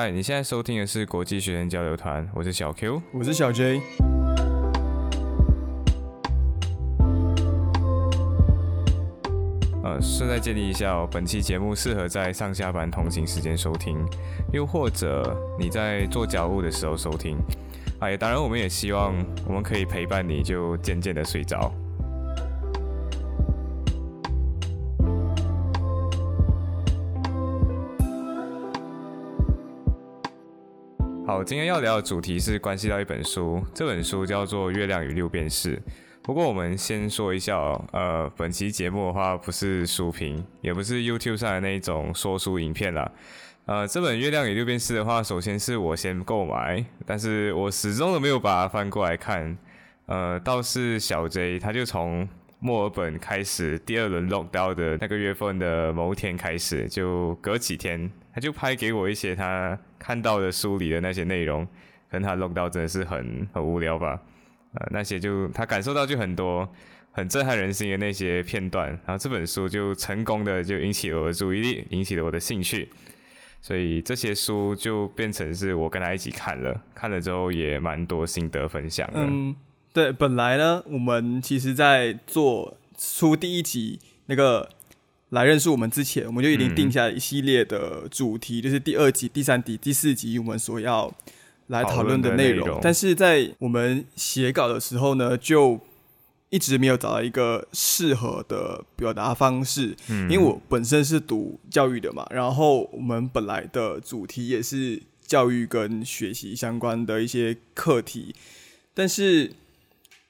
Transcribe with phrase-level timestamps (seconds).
[0.00, 3.80] 嗨，你现在收听的是国际学生交流团，我是小 Q，我是小 J。
[9.82, 13.98] 呃，顺带建议一下哦，本期节目适合在上下班通勤时间收听，
[14.52, 17.36] 又或者你在做家务的时候收听。
[17.98, 19.12] 哎，当然，我们也希望
[19.48, 21.72] 我们可以陪伴你，就渐渐的睡着。
[31.38, 35.76] 好，今天要聊的主题是关系到一本书，这本书叫做《月亮与六便士》。
[36.20, 43.08] 不过我们先说一下哦，呃，本期节目的话不是书评，也不是 YouTube 上的那一种说书影片啦。
[43.66, 49.56] 呃，这本《月亮与六便士》的话，首先是我先购买，但是我始终都没有把它翻过来看。
[50.06, 61.66] 呃，倒是小 J 他就从墨尔本开始第二轮 lockdown 的那个月份的某一天开始，就隔几天他就拍给我一些他看到的书里的那些内容，
[62.08, 64.16] 可能他弄到真的是很很无聊吧。
[64.74, 66.68] 呃，那些就他感受到就很多
[67.10, 72.88] 很震撼人心的那些片段，然后这本书就成功的就引起了我的注意力，引起了我的兴趣。
[73.60, 79.18] 所以这些书就变成是我跟他一起看了，看了之后也蛮多心得分享的。
[79.18, 79.56] 嗯，
[79.92, 84.70] 对，本来呢，我们其实在做出第一集那个
[85.30, 91.14] 来认识我们之前，我们就已经定下一系列的主题，就是第二集、第三集、第四集我们所要
[91.66, 92.78] 来讨论的内容。
[92.82, 95.78] 但是在我们写稿的时候呢，就
[96.48, 108.34] 一直没有找到一个适合的表达方式，因为我本身是读教育的嘛，然后我们本来的主题也是教育跟学习相关的一些课题，
[108.94, 109.52] 但是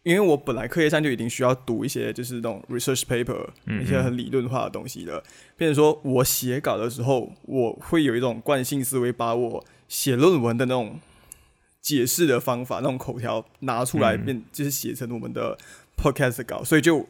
[0.08, 3.46] 因为我本来课业上就已经需要读一些就是那种 research paper
[3.80, 5.22] 一些很理论化的东西的，
[5.56, 10.98] 变成说我写稿的时候，我会有一种惯性思维，把我写论文的那种
[11.80, 15.58] 解释的方法、那种口条拿出来，变就是写成我们的。
[16.00, 17.04] podcast 稿，所以就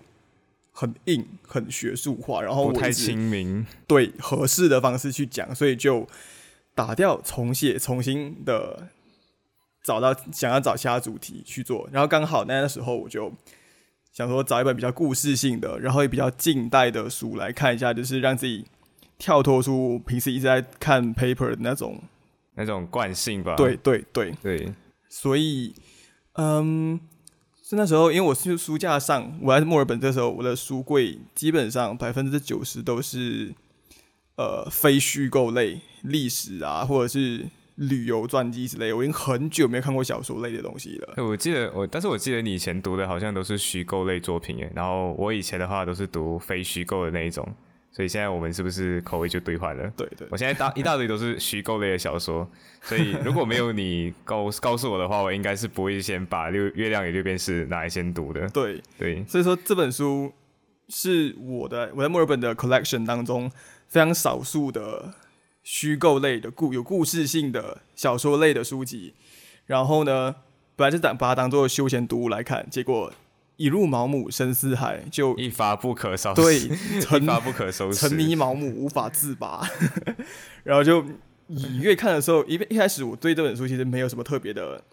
[0.73, 6.09] 很硬、很学术化，然后不太亲民，对合适的方式去讲，所以就
[6.75, 8.89] 打掉、重写、重新的
[9.85, 13.33] 找到想要找其他主题去做，然后刚好那时候我就
[14.13, 18.65] 想说找一本比较故事性的，然后也比较近代的书来看一下，就是让自己
[19.19, 22.01] 跳脱出平时一直在看 paper 的那种
[22.55, 23.55] 那种惯性吧。
[23.57, 24.75] 对对对对，
[25.09, 25.75] 所以
[26.35, 27.01] 嗯。
[27.71, 33.55] 是那时候，因为我是书架上，我在墨尔本这时候，我的书柜基本上百分之九十都是
[34.39, 37.45] 呃非虚构类、历史啊，或者是
[37.79, 38.93] 旅游传记之类。
[38.93, 41.25] 我已经很久没有看过小说类的东西了。
[41.25, 44.71] 我记得我，但是我记得你以前读的好像都是虚构类作品耶。
[44.75, 47.47] 然后我以前的话都是读非虚构的那一种。
[47.91, 49.91] 所以现在我们是不是口味就兑换了？
[49.97, 52.49] 对对，我现在大一大堆都是虚构类的小说，
[52.83, 58.47] 所以如果没有你告告诉我的话，我应该是不会先把六月亮与六便士拿来先读的。
[58.51, 60.33] 对对，所以说这本书
[60.89, 63.51] 是我的我在墨尔本的 collection 当中
[63.89, 65.13] 非常少数的
[65.63, 69.15] 虚构类的故有故事性的小说类的书籍。
[69.67, 70.37] 然后呢，
[70.77, 73.13] 本来是当把它当做休闲读物来看，结果。
[73.61, 76.41] 一入毛姆深似海，就一发不可收拾。
[76.41, 76.61] 对，
[77.19, 79.69] 一发不可收拾，沉迷毛姆无法自拔。
[80.63, 81.05] 然后就
[81.49, 84.85] 你越看的时候，一一开始我对这本书其实没有什么特别的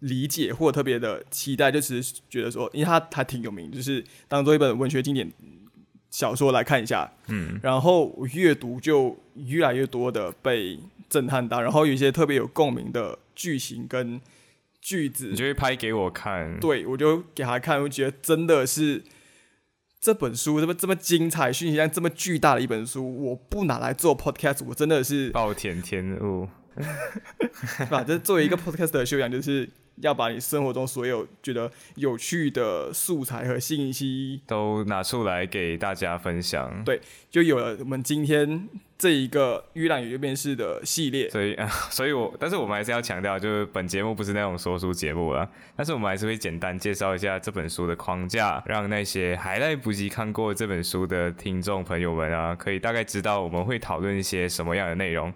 [0.00, 5.32] 理解或特别的期待，就只是觉得说，因为它它挺有名，就是当做一本文学经典
[6.10, 7.12] 小说来看一下。
[7.28, 14.20] 嗯，然后我阅读就越来越多的被震撼到，然后有一些特别有共鸣的剧情跟。
[14.80, 16.58] 句子，你就会拍给我看。
[16.60, 19.02] 对，我就给他看，我觉得真的是
[20.00, 26.48] 这本书这么这么精彩，讯息量这么巨大的一本书，我不拿来做 podcast，我真的是暴殄天物。
[27.76, 28.04] 是吧？
[28.06, 29.68] 这作为一个 podcast 的修养，就是
[30.02, 36.82] 要把你生活中所有觉得有趣的素材和信息都拿出来给大家分享。
[36.84, 37.00] 对，
[37.30, 38.68] 就有了我们今天。
[38.98, 55.32] 这一个《预览与月变式》的系列，所以啊， 所以我，但是我们还是要强调，就是本节目不是那种说书节目啊，但是我们还是会简单介绍一下这本书的框架，让那些还来不及看过这本书的听众朋友们啊，可以大概知道我们会讨论一些什么样的内容。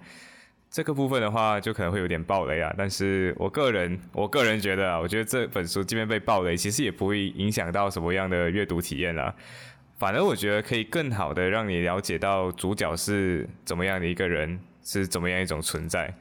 [0.72, 9.34] 这个部分的话，就可能会有点暴雷啊，但是我个人，我个人觉得啊，我觉得这本书即便被暴雷，其实也不会影响到什么样的阅读体验啦。
[9.98, 16.12] 反而我觉得可以更好的让你了解到主角是怎么样的一个人，是怎么样一种存在。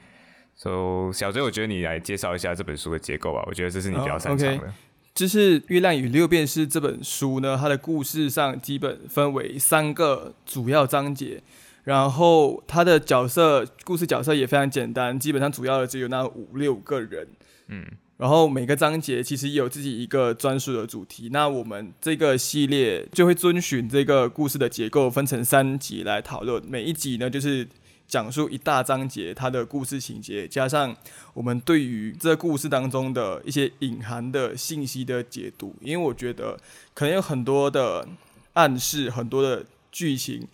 [0.53, 3.41] 所以小周，我觉得你来介绍一下这本书的结构吧。
[3.47, 4.73] 我觉得这是你比较擅长的。
[5.15, 11.41] 就是《月亮与六便士》这本书呢，它的故事上基本分为三个主要章节。
[11.83, 17.27] 然后他的角色故事角色也非常简单，基本上主要的只有那五六个人。
[17.67, 17.85] 嗯。
[18.17, 21.29] 然后每个章节其实也有自己一个专属的主题。
[21.31, 26.63] 那我们这个系列就会遵循这个故事的结构，分成三集来讨论。
[26.67, 27.67] 每一集呢，就是
[28.07, 30.95] 讲述一大章节它的故事情节，加上
[31.33, 35.75] 我们对于这故事当中的一些隐含的信息的解读。
[35.81, 36.55] 因为我觉得
[36.93, 38.07] 可能有很多的
[38.53, 40.47] 暗示，很多的剧情，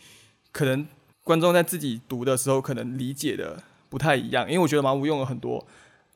[0.53, 0.87] 可能
[1.27, 4.47] 观众在自己读的时候可能理解的不太一样。
[4.47, 5.67] 因为我觉得马武用了很多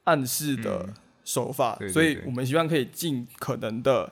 [0.05, 0.89] 暗示的。
[1.23, 4.11] 手法，所以我们希望可以尽可能的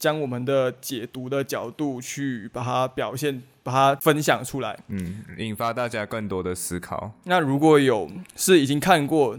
[0.00, 7.12] 将我们的解读的角度去把它表现，把它分享出来，嗯，引发大家更多的思考。
[7.22, 9.38] 那如果有是已经看过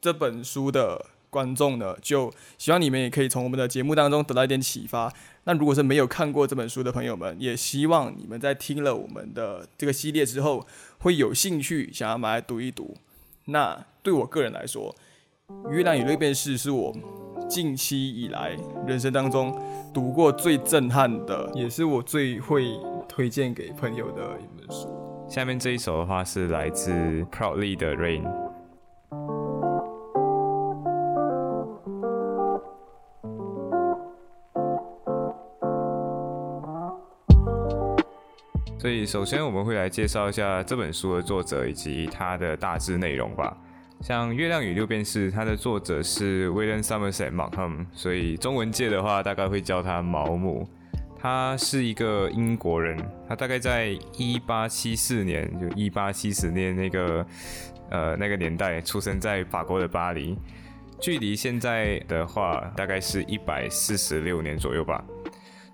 [0.00, 5.12] 这本书的观众呢，就希望你们也可以从我们的节目当中得到一点启发。
[5.46, 10.66] 那如果是没有看过这本书的朋友们，也希望你们在听了我们的这个系列之后，
[10.98, 12.96] 会有兴趣想要买来读一读。
[13.44, 14.92] 那对我个人来说，
[15.70, 16.92] 《月亮与六便士》是我
[17.48, 18.56] 近期以来
[18.88, 19.56] 人生当中
[19.94, 22.76] 读过最震撼的，也是我最会
[23.08, 24.88] 推荐给朋友的一本书。
[25.28, 26.90] 下面这一首的话是来自
[27.30, 28.24] Proudly 的 Rain。
[38.86, 43.52] 所以，首先我们会来介绍一下这本书的作者以及它的大致内容吧。
[44.00, 50.68] 像《月亮与六便士》，它的作者是 William Somerset Maugham，所以中文界的话大概会叫他毛姆。
[51.18, 52.96] 他是一个英国人，
[53.28, 57.26] 他大概在一八七四年，就一八七十年那个
[57.90, 60.38] 呃那个年代出生在法国的巴黎，
[61.00, 65.04] 距离现在的话大概是一百四十六年左右吧。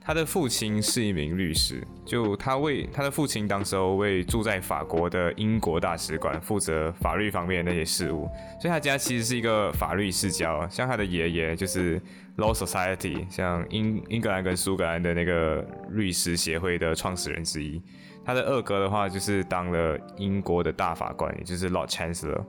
[0.04, 8.28] 他的父亲是一名律师，就他为他的父亲当时候为住在法国的英国大使馆负责法律方面的那些事务，
[8.60, 10.68] 所以他家其实是一个法律世家。
[10.68, 12.00] 像他的爷爷就是
[12.36, 17.80] Law Society，像英英格兰跟苏格兰的那个律师协会的创始人之一。
[18.24, 22.44] 他的二哥的话就是当了英国的大法官，也就是 Lord Chancellor。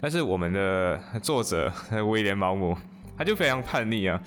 [0.00, 1.72] 但是我们的作者
[2.08, 2.76] 威廉毛姆。
[3.16, 4.20] 他就非常叛逆啊，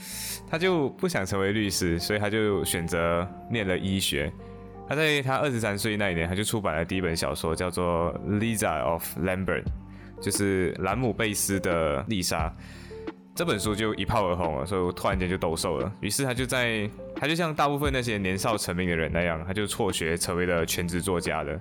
[0.50, 4.32] 他就不想成为律师，所以他就选择念了医学。
[4.88, 9.64] 他在他二十三岁那一年，他就出版了第一本小说，叫做《Lisa of Lambert》，
[10.22, 12.52] 就是兰姆贝斯的丽莎。
[13.36, 15.92] 这本书就一炮而红了，所以突然间就兜售了。
[16.00, 21.60] 于是他就在，他就像大部分那些年少成名的人那样，他就辍学成为了全职作家的。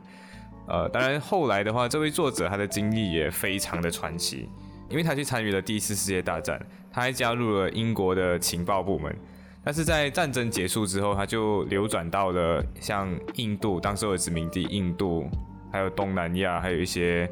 [0.68, 4.48] 呃，当然后来的话，这位作者他的经历也非常的传奇，
[4.88, 6.60] 因为他去参与了第一次世界大战。
[6.92, 9.14] 他还加入了英国的情报部门，
[9.62, 15.28] 但是在战争结束之后，他就流转到了像印度当时的殖民地印度，
[15.70, 17.30] 还有东南亚，还有一些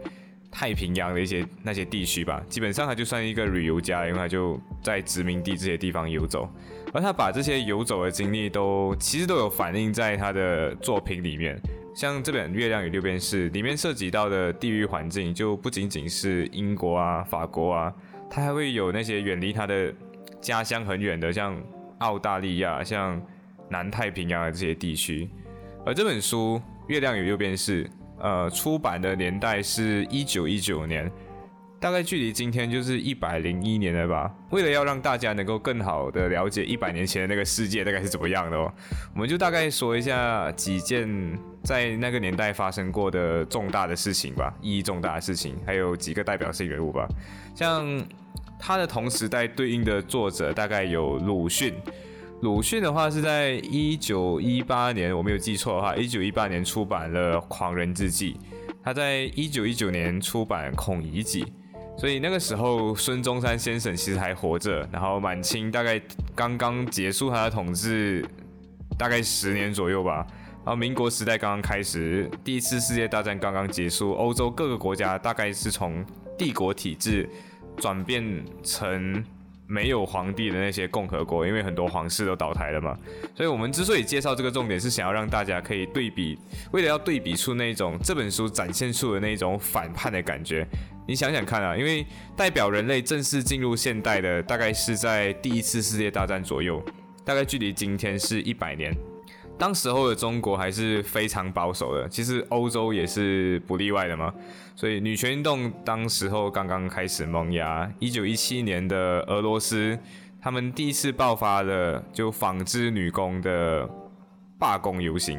[0.50, 2.42] 太平洋的一些那些地区吧。
[2.46, 6.46] 基本上他就算一个旅游家，因为他就在殖民地这些地方游走，
[6.92, 11.58] 而他把这些游走的经历都其实都有反映在他的作品里面。
[11.94, 17.94] 像这本《月亮与六便士》里面涉及到的地域环境，就不仅仅是英国啊、法国啊。
[18.28, 19.94] 它还会有那些远离它的
[20.40, 21.56] 家乡很远的，像
[21.98, 23.22] 澳大利亚、像
[23.68, 25.28] 南太平洋的这些地区。
[25.86, 27.84] 而这本书《月亮与六便士》
[28.18, 31.08] 呃，出版的年代是一九一九年，
[31.84, 34.34] 大概距离今天就是一百零一年了吧。
[34.48, 38.72] 为了要让大家能够更好的了解一百年前的那个世界大概是怎么样的哦，
[39.12, 47.06] 我们就大概说一下几件在那个年代发生过的重大的事情吧，意义重大的事情，还有几个代表性人物吧，
[47.54, 48.02] 像。
[48.56, 51.74] 他的同时代对应的作者大概有鲁迅。
[52.40, 58.32] 鲁迅的话是在一九一八年，我没有记错的话，一九一八年出版了《狂人日记》。
[58.82, 61.44] 他在一九一九年出版《孔乙己》，
[61.96, 64.88] 所以那个时候孙中山先生其实还活着。
[64.92, 66.00] 然后满清大概
[66.34, 68.24] 刚刚结束他的统治，
[68.98, 70.26] 大概十年左右吧。
[70.64, 76.04] 然后民国时代刚刚开始，第一次世界大战刚刚结束，欧洲各个国家大概是从
[76.38, 77.28] 帝国体制。
[77.76, 78.24] 转变
[78.62, 79.24] 成
[79.66, 82.96] 没有皇帝的那些共和国，因为很多皇室都倒台了嘛。
[83.34, 86.38] 所以我们之所以介绍这个重点，是想要让大家可以对比，
[86.70, 90.64] 为了要对比出那种这本书展现出的那种反叛的感觉。
[91.06, 96.82] 你想想看啊，因为代表人类正式进入现代的，大概是在第一次世界大战左右，
[97.24, 98.94] 大概距离今天是一百年。
[99.56, 104.32] 当时候的中国还是非常保守的，其实欧洲也是不例外的嘛。
[104.74, 107.88] 所以女权运动当时候刚刚开始萌芽。
[108.00, 109.96] 一九一七年的俄罗斯，
[110.40, 113.88] 他们第一次爆发了就纺织女工的
[114.58, 115.38] 罢工游行。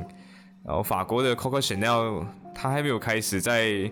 [0.63, 3.91] 然后法国的 Coco Chanel 它还没有开始在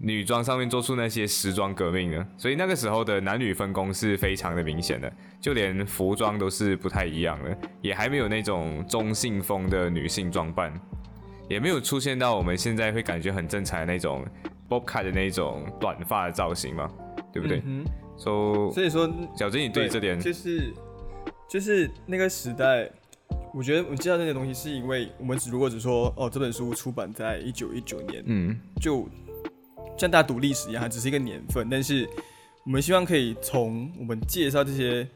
[0.00, 10.72] 女装上面做出那些时装革命呢，所以那个时候的男女分工是非常的明显的，就连服装都是不太一样的，也还没有那种中性风的女性装扮，
[11.48, 14.24] 也没有出现到我们现在会感觉很正常的那种
[14.68, 16.88] bob cut 的那种短发的造型嘛，
[17.32, 17.60] 对不对？
[17.66, 17.84] 嗯
[18.16, 20.18] 所、所以说，小珍，你对这点？
[20.20, 20.72] 就是
[21.48, 22.88] 就是那个时代，
[23.52, 28.60] 我觉得我介绍这些东西，是因为我们只如果只说哦，这本书出版在一九一九年，嗯。
[28.80, 29.08] 就
[29.98, 32.08] 像大家读历史一样，它只是一个年份，但是
[32.64, 35.06] 我们希望可以从我们介绍这些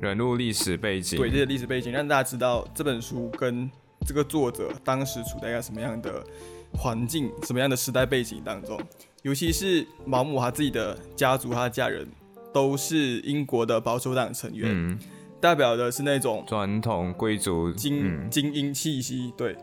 [0.00, 3.70] 人物历史背景，对这些历史背景，让大家知道这本书跟
[4.06, 6.24] 这个作者当时处在一个什么样的
[6.72, 8.80] 环境、什么样的时代背景当中。
[9.22, 12.08] 尤其是毛姆他自己的家族，他的家人
[12.52, 14.98] 都是英国的保守党成员，嗯，
[15.40, 19.32] 代表的是那种传统贵族精、嗯精英气息。
[19.36, 19.56] 对，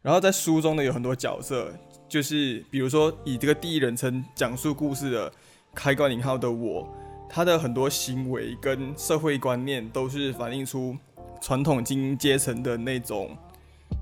[0.00, 1.70] 然后在书中呢有很多角色，
[2.12, 5.32] 就是比如说以这个第一人称讲述故事的
[5.74, 6.86] 开关引号的我，
[7.26, 10.94] 他的很多行为跟社会观念都是反映出
[11.40, 13.34] 传统精英阶层的那种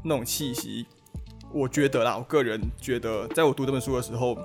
[0.02, 0.84] 那种气息。
[1.52, 4.36] 我觉得啦，我个人觉得，在我读这本书的时候，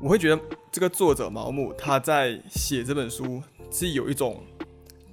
[0.00, 4.42] 我会觉得这个作者毛姆他在写这本书是有一种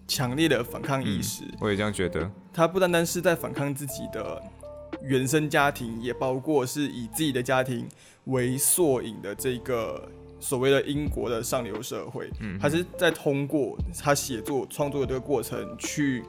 [0.08, 1.44] 强烈的反抗意识。
[1.60, 2.28] 我也这样觉得。
[2.52, 4.42] 他不单单是在反抗自己的
[5.06, 7.88] 原生家庭，也包括是以自己的家庭
[8.26, 10.10] 为缩影的这个
[10.40, 12.30] 所谓的英国的上流社会。
[12.40, 16.24] 嗯他是在通过他写作创作的这个过程去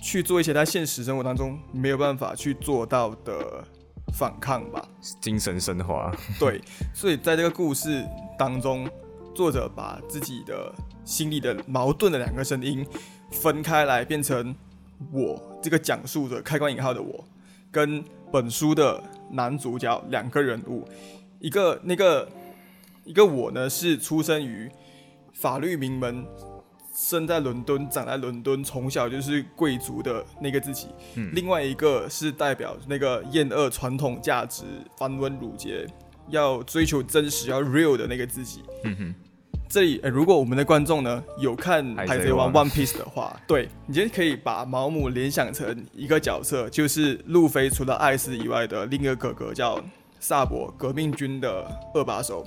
[0.00, 3.64] 去做一些他现实生活当中没有办法去做到的
[4.12, 4.86] 反抗吧。
[5.20, 6.60] 精神升华， 对，
[6.94, 8.04] 所以在这个故事
[8.38, 8.88] 当中，
[9.34, 10.72] 作者把自己的
[11.04, 12.86] 心里的矛盾的两个声音
[13.30, 14.54] 分开来，变成
[15.12, 17.24] 我这个讲述者开关引号的我，
[17.72, 20.86] 跟本书的男主角两个人物，
[21.40, 22.28] 一个那个
[23.02, 24.70] 一个我呢是出生于
[25.32, 26.24] 法律名门。
[26.94, 30.86] 生在伦敦，长在伦敦，从小就是贵族的那个自己。
[31.16, 34.62] 嗯另外一个是代表那个厌恶传统价值、
[34.96, 35.84] 繁文缛节，
[36.28, 38.62] 要追求真实、要 real 的那个自己。
[38.84, 39.14] 嗯哼，
[39.68, 49.82] 这里、呃如果我们的观众呢有看《海贼王王》One Piece 的话，对你今天可以把毛姆联想成一个角色，就是路飞除了艾斯以外的另一个哥哥叫
[50.20, 52.46] 萨博，革命军的二把手。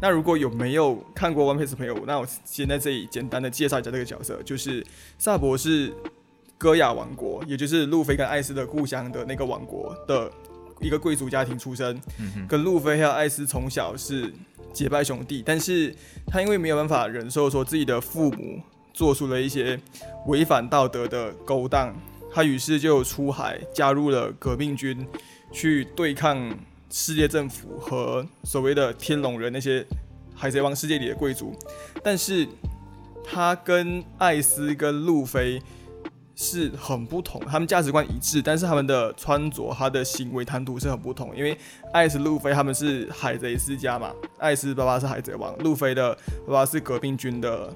[0.00, 4.84] 那如果有没有看过《One Piece》的朋友，那我先在这里简单的介绍一下这个角色，就是
[5.18, 5.92] 萨博是
[6.56, 10.30] 戈雅王国，也就是路飞跟艾斯的故乡的那个王国的
[10.80, 12.00] 一个贵族家庭出身，
[12.48, 14.32] 跟路飞还有艾斯从小是
[14.72, 15.94] 结拜兄弟，但是
[16.26, 18.60] 他因为没有办法忍受说自己的父母
[18.92, 19.78] 做出了一些
[20.26, 21.94] 违反道德的勾当，
[22.32, 25.06] 他于是就出海加入了革命军，
[25.52, 26.56] 去对抗
[26.90, 29.84] 世界政府和所谓的天龙人那些
[30.34, 31.54] 海贼王世界里的贵族，
[32.02, 32.48] 但是
[33.24, 35.60] 他跟艾斯跟路飞
[36.36, 41.36] 是很不同，他们价值观一致，但是他们的穿着、他的行为谈吐是很不同。
[41.36, 41.56] 因为
[41.92, 46.14] 艾斯、路飞他们是海贼世家嘛，艾斯爸爸是海贼王，路飞的
[46.46, 47.70] 爸爸是革命军的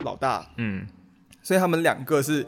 [0.00, 0.86] 老大，嗯，
[1.42, 2.46] 所以他们两个是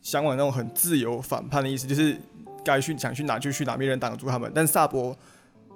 [0.00, 2.16] 向往那种很自由反叛的意思，就是
[2.64, 4.50] 该去想去哪就去哪，没人挡住他们。
[4.54, 5.16] 但萨博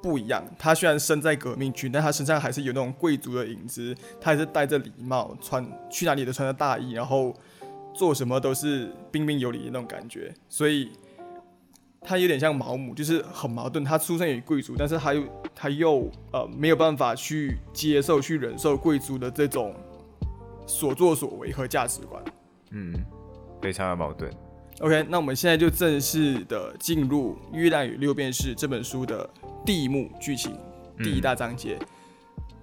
[0.00, 7.34] 不一样，他虽然身在革命军，但他身上还是有那种贵族的影子，他还是戴着礼帽，穿去哪里都穿着大衣，然后
[7.94, 10.90] 做什么都是彬彬有礼的那种感觉，所以。
[12.06, 13.82] 他有点像毛姆，就是很矛盾。
[13.82, 15.24] 他出生于贵族，但是他又
[15.54, 19.74] 他又呃没有办法去接受、去忍受贵族的这种
[20.66, 22.22] 所作所为和价值观。
[22.72, 22.92] 嗯，
[23.62, 24.30] 非常的矛盾。
[24.80, 29.26] OK，那我们现在就正式的进入《月亮与六便士》这本书的
[29.64, 30.54] 第一幕剧情
[30.98, 31.78] 第一大章节。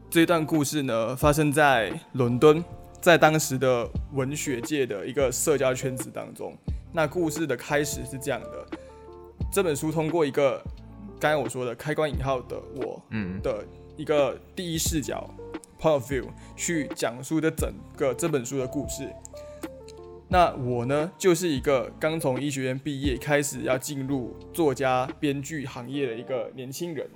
[0.08, 2.64] 这段故事呢，发生在伦敦，
[3.02, 6.56] 在当时的文学界的一个社交圈子当中。
[6.94, 8.68] 那故事的开始是这样的：
[9.52, 10.64] 这本书通过一个
[11.20, 13.66] 刚才我说的开关引号的我嗯的
[13.98, 15.28] 一个第一视角
[15.80, 19.10] point of view 去讲述的整个这本书的故事。
[20.28, 27.10] 那我呢，就是一个刚从医学院毕业，开始要进入作家、编剧行业的一个年轻人。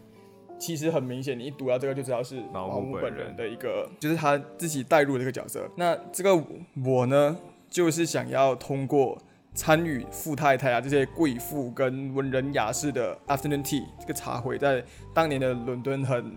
[0.58, 5.70] 其实很明显，你一读到这个就知道是毛毛姆姆本人的一个，就是他自己带入的这个角色。
[5.76, 6.36] 那这个
[6.84, 7.38] 我呢，
[7.70, 9.18] 就是想要通过
[9.54, 14.84] 参与富太太啊这些贵妇跟文人雅士的 afternoon tea 这个茶会，在
[15.14, 16.36] 当年的伦敦很，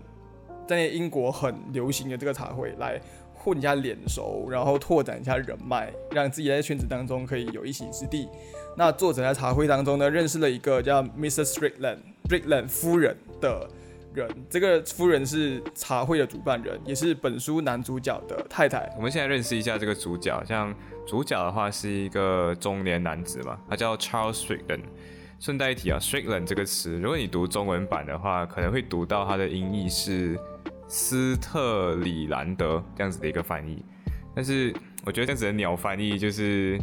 [0.67, 2.99] 在英国很流行的这个茶会，来
[3.33, 8.27] 混一下脸熟，然后拓展一下人脉，让自己在圈子当中可以有一席之地。
[8.77, 11.53] 那作者在茶会当中呢，认识了一个叫 Mrs.
[11.53, 13.67] Strickland，Strickland 夫人的
[14.13, 14.29] 人。
[14.49, 18.91] 这个夫人是茶会的主办人，也是本书男主角的太太。
[18.95, 20.73] 我们现在认识一下这个主角，像
[21.07, 24.83] 主角的话是一个中年男子嘛，他叫 Charles Strickland。
[25.39, 30.37] 顺带一提啊，Strickland 这个词，如果你读中文版的话，可能会读到它的音译是
[30.87, 33.81] 斯特里兰德这样子的一个翻译。
[34.35, 34.73] 但是
[35.05, 36.77] 我觉得这样子的鸟翻译就是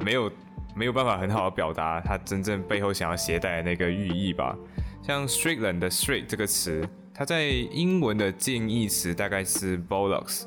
[0.00, 0.32] 没有
[0.74, 4.56] 没有办法很好的表达它真正背后想要携带的那个寓意吧。
[5.02, 10.44] 像 Strickland 的 Strick 这个词，它在英文的近义词大概是 bollocks，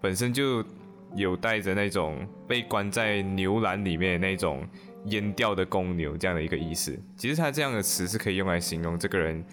[0.00, 0.64] 本身就
[1.14, 4.66] 有带着那种被关在牛栏里面那种。
[5.06, 9.44] 阉掉的公牛这样的一个意思，其实它这样的词是可以用来形容这个人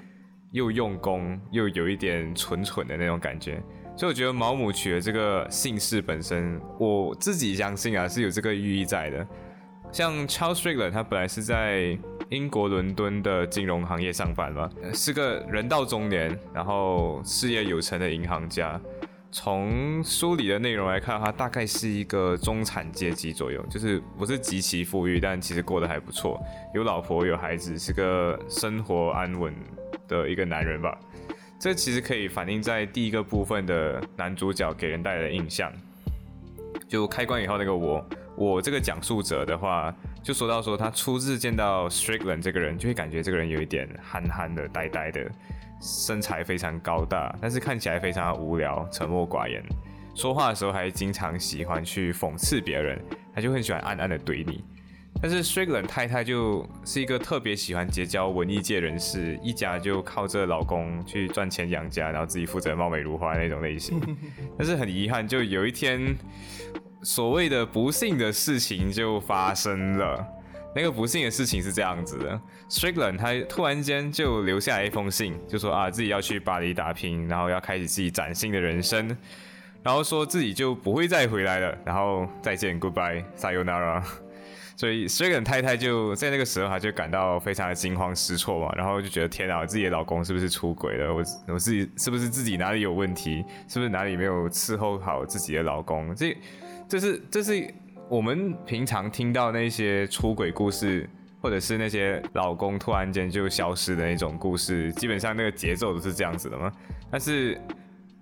[0.51, 3.59] 又用功又有一点蠢蠢的那种感觉，
[3.97, 9.27] 所以我觉得毛姆取的这个姓氏本身，我自己相信啊是有这个寓意在的。
[9.91, 11.97] 像 Charles Strickland，他本来是在
[12.29, 18.79] 英国伦敦的金融行业上班嘛，是个人到中年，然后事业有成的银行家。
[19.31, 26.39] 从书里的内容来看，他大概是一个中产阶级左右，就是不是极其富裕，但其实过得还不错，
[26.73, 29.53] 有老婆有孩子，是个生活安稳
[30.07, 30.97] 的一个男人吧。
[31.59, 35.71] 这其实可以反映在第一个部分的男主角给人带来的印象。
[36.87, 38.03] 就开关以后那个我，
[38.39, 39.93] 我这个讲述者的话，
[40.23, 45.29] 就说到说他初次见到 Strickland 这个人，就会感觉这个人有一点憨憨的、呆呆的。
[45.81, 49.63] 身材非常高大，但是看起来非常无聊、沉默寡言。
[50.13, 52.97] 说话的时候还经常喜欢去讽刺别人，
[53.33, 54.63] 他就很喜欢暗暗的怼你。
[55.21, 64.01] 但是 Strickland 太太就是一个特别喜欢结交文艺界人士，一家就靠着老公去赚钱养家，然后自己负责貌美如花那种类型。
[64.57, 66.15] 但是很遗憾，就有一天，
[67.01, 70.25] 所谓的不幸的事情就发生了。
[70.75, 72.39] 那个不幸的事情是这样子的
[72.69, 79.17] ，Strickland 他突然间就留下来一封信，就说啊自己要去巴黎打拼，然后要开始自己崭新的人生，
[79.81, 84.03] 然后说自己就不会再回来了，然后再见，Goodbye，Sayonara。
[84.75, 91.13] 所以 Strickland 太太就在那个时候，她就感到非常的惊慌失措嘛，然后就觉得天啊，自己的老公是不是出轨了？
[91.13, 93.43] 我我自己是不是自己哪里有问题？
[93.67, 96.15] 是不是哪里没有伺候好自己的老公？
[96.15, 96.37] 这
[96.89, 97.73] 这是这是。
[98.09, 101.07] 我们平常听到那些出轨故事，
[101.39, 106.71] 或者是那些老公突然间就消失的那种故事，基本上那个节奏都是这样子的嘛。
[107.11, 107.55] 但是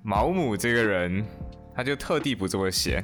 [0.04, 1.26] 毛姆这个人，
[1.74, 3.02] 他就特地不这么写，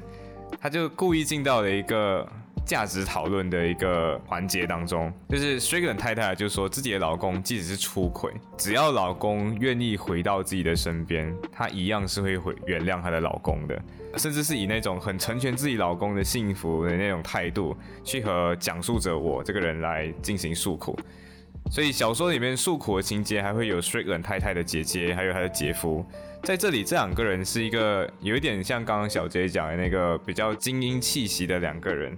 [0.59, 2.29] 他就故意进到了一个
[2.65, 13.79] 价值讨论的一个环节当中，就是 s t r i g a n 太太就说自己的老公即使是出轨，只要老公愿意回到自己的身边，她一样是会回原谅她的老公的。
[14.15, 20.97] 甚至是以那种很成全自己老公的幸福的那种态度，去和讲述者我这个人来进行诉苦。
[21.71, 26.05] 所以小说里面诉苦的情节还会有 s t r i g a n 太太的姐姐，还有他的姐夫。
[26.43, 32.15] 在这里，这两个人是一个有一点像刚刚小杰讲的那个比较精英气息的两个人。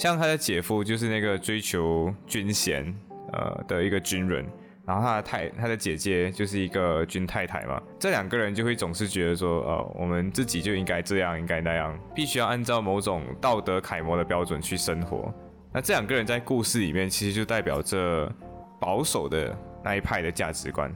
[0.00, 2.90] 像他的姐夫就是那个追求军衔
[3.34, 4.42] 呃的一个军人。
[4.86, 15.32] 然后他的太，他的姐姐就是一个军太太嘛，这两个人就会总是觉得说，呃，我们自己就应该这样，应该那样，必须要按照某种道德楷模的标准去生活。
[15.70, 18.32] 那这两个人在故事里面其实就代表着
[18.80, 20.90] 保守的那一派的价值观。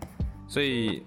[0.49, 1.05] 所以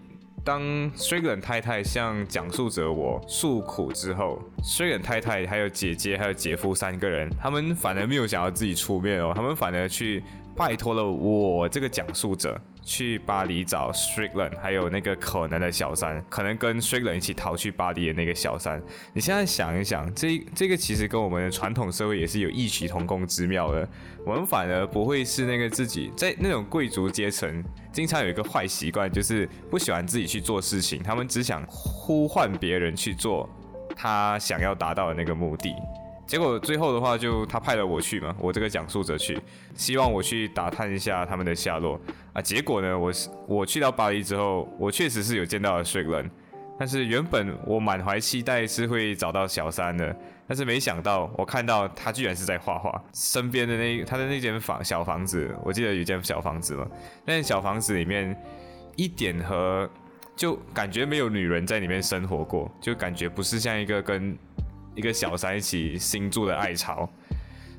[0.48, 10.24] 当 Strigan 太太向讲述者我诉苦之后，Strigan 太太还有姐姐还有姐夫三个人，他们反而没有想要自己出面哦，他们反而去
[10.56, 12.58] 拜托了我这个讲述者。
[12.88, 18.82] 去巴黎找 Strickland，还有那个可能的小三，可能跟 Strickland 一起逃去巴黎的那个小三。
[19.14, 23.88] 你现在想一想，这这个其实跟我们的传统社会也是有异曲同工之妙的。
[24.26, 33.50] 我们反而不会是那个自己在那种贵族阶层，经常有一个坏习惯，就是不喜欢自己去做事情，他们只想呼唤别人去做
[33.98, 35.76] 他想要达到的那个目的。
[36.28, 39.40] 结果最后的话，就他派了我去嘛，我这个讲述者去，
[39.76, 41.98] 希望我去打探一下他们的下落
[42.34, 42.42] 啊。
[42.42, 46.30] 结果呢，我是我去到巴黎之后，我确实是有见到了 Strickland，
[46.78, 50.14] 但是原本我满怀期待是会找到小三的，
[50.46, 56.86] 但是没想到我看到他居然是在画画，身边的那他的那间房小房子，我记得有间小房子嘛，
[57.24, 58.36] 那间小房子里面
[58.98, 59.90] 一点和
[60.36, 64.38] 就感觉没有女人在里面生活过，就感觉不是像一个跟。
[64.98, 67.08] 一个小三一起新住的爱巢，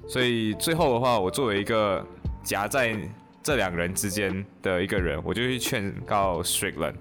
[0.06, 2.06] 所以最后的话，我作为一个
[2.44, 2.96] 夹在
[3.42, 6.94] 这两人之间的一个人，我就去劝告 Strickland，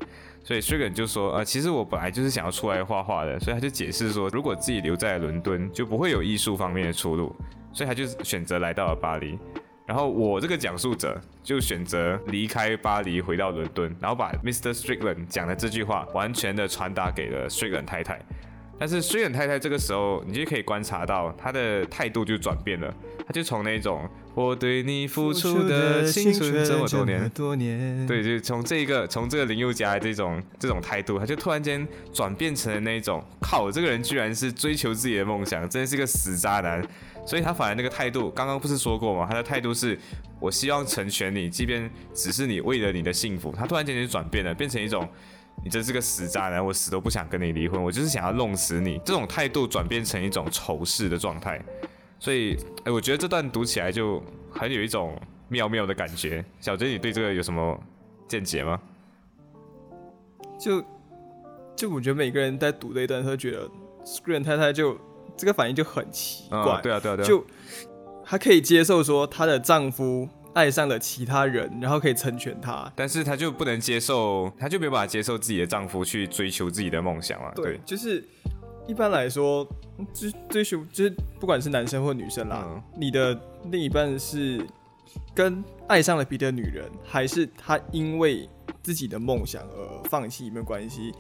[0.44, 7.36] 所以 Strickland 就说，呃，其实我本来就是想要出来画画的，所以他就解释说，如果自己留在伦敦，就不会有艺术方面的出路，
[7.72, 9.38] 所以他就选择来到了巴黎。
[9.86, 14.74] 然后我这个讲述者就选择离开巴黎，回到伦敦，然后把 Mr.
[14.74, 18.20] Strickland 讲的这句话完全的传达给了 Strickland 太太。
[18.80, 22.94] 但是 Strickland 太太这个时候，你就可以观察到她的态度就转变了，
[23.26, 36.86] 她就从那种我对你付出的青春这么多年，多年，对，就从这个从这个林宥嘉这种这种态度，她就突然间转变成了那种靠，这个人居然是追求自己的梦想，真的是个死渣男。
[37.26, 39.28] 所以他反而那个态度，刚刚不是说过吗？
[39.30, 40.00] 他的态度是，
[40.40, 43.52] 我希望成全你，即便只是你为了你的幸福。
[43.52, 45.06] 他突然间就转变了，变成一种，
[45.64, 49.00] 你真是个死渣男，我死都不想跟你离婚，我就是想要弄死你。
[49.06, 51.62] 这种态度转变成一种仇视的状态。
[52.20, 56.44] 所以，哎，我觉得这段读起来就很有一种妙妙的感觉。
[56.60, 57.80] 小杰，你对这个有什么
[58.28, 58.80] 见解吗？
[60.60, 60.84] 就
[61.76, 63.70] 就我觉得每个人在读这一段，他觉得
[64.06, 64.98] Screen 太太就。
[65.36, 67.46] 这个反应就很奇怪，对啊，对啊，对啊，就
[68.26, 77.52] 她可以接受说她的丈夫爱上了其他人，然后可以成全她，但是她就不能接受，她就没有办法接受自己的丈夫去追求自己的梦想啊。
[77.56, 78.28] 对，就是
[78.88, 79.64] 一般来说，
[80.16, 84.66] 追追求就是不管是男生或女生啦，你的另一半是
[85.36, 88.50] 跟爱上了别的女人，还是他因为
[88.82, 91.14] 自己的梦想而放弃，没有关系。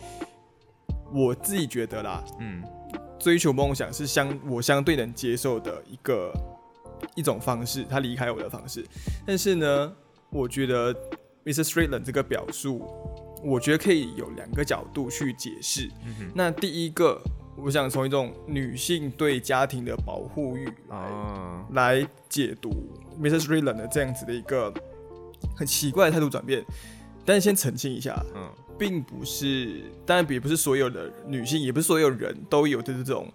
[1.14, 2.64] 我自己觉得啦，嗯。
[3.20, 6.32] 追求梦想是相我相对能接受的一个
[7.16, 8.86] 一种方式，他离开我的方式。
[9.26, 9.94] 但是呢，
[10.30, 10.94] 我觉得
[11.46, 11.64] Mr.
[11.64, 12.86] Strickland 这个表述，
[13.44, 15.90] 我觉得可以有两个角度去解释。
[16.34, 17.22] 那第一个，
[17.58, 21.12] 我想从一种女性对家庭的保护欲来
[21.72, 22.70] 来解读
[23.20, 23.40] Mr.
[23.40, 24.74] Strickland 的这样子的一个
[25.56, 26.66] 很奇怪的态度转变。
[27.26, 28.50] 但是先澄清一下，嗯。
[28.80, 33.28] 并不是，当然也不是所有的女性，也不是所有人都有的这种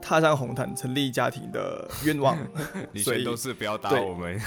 [0.00, 2.36] 踏上红毯成立家庭的愿望。
[2.96, 4.40] 所以都是不要打我们。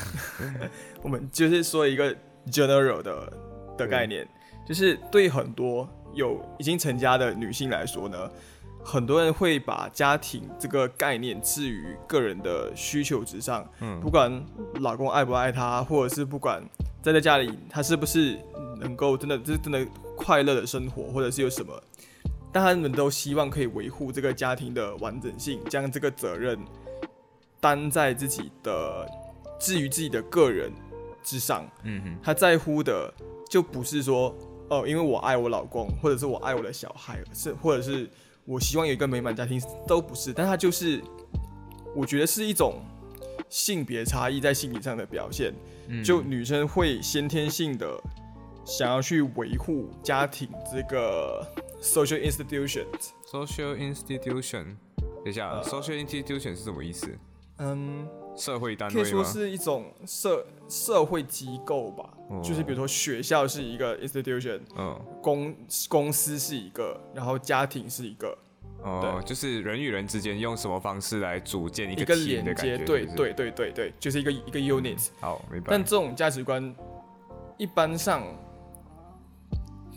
[1.02, 2.16] 我们就是说一个
[2.48, 3.34] general 的
[3.78, 4.28] 的概念，
[4.68, 8.30] 就是对很多有已经成家的女性来说呢，
[8.84, 13.68] 很多人会把家庭这个概念置于个人的需求之上。
[13.80, 14.44] 嗯，不管
[14.82, 16.64] 老公爱不爱她，或者是不管
[17.02, 18.40] 在在家里她是不是
[18.80, 19.86] 能够真的，就是真的。
[20.16, 21.74] 快乐的生活，或者是有什么，
[22.54, 26.58] 但他们都希望可以维护这个家庭的完整性，将这个责任
[27.60, 29.10] 担在自己的
[29.60, 30.72] 至于自己的个人
[31.24, 31.68] 之上。
[31.84, 33.12] 嗯哼，他在乎的
[33.50, 34.34] 就不是说
[34.70, 38.08] 哦，因为我爱我老公，或者是我爱我的小孩，是或者是
[38.46, 40.32] 我希望有一个美满家庭，都不是。
[40.32, 41.02] 但他就是，
[41.96, 42.76] 我觉得是一种
[43.50, 45.52] 性别差异在心理上的表现。
[46.06, 48.00] 就女生会先天性的。
[48.66, 51.46] 想要去维护家庭这个
[51.84, 57.10] social institution，social institution，等一下，social institution 是什么意思？
[57.58, 62.10] 嗯，社会单位可以说是一种社社会机构吧，
[62.42, 65.56] 就是比如说学校是一个 institution，嗯，公
[65.90, 68.36] 公司是一个，然后家庭是一个，
[68.82, 72.78] 哦，就是人与人之间用什么方式来组建一个连接？
[72.78, 75.10] 对对对对对，就是一个一个 unit。
[75.20, 75.68] 好，明白。
[75.70, 76.74] 但这种价值观
[77.58, 78.24] 一般上。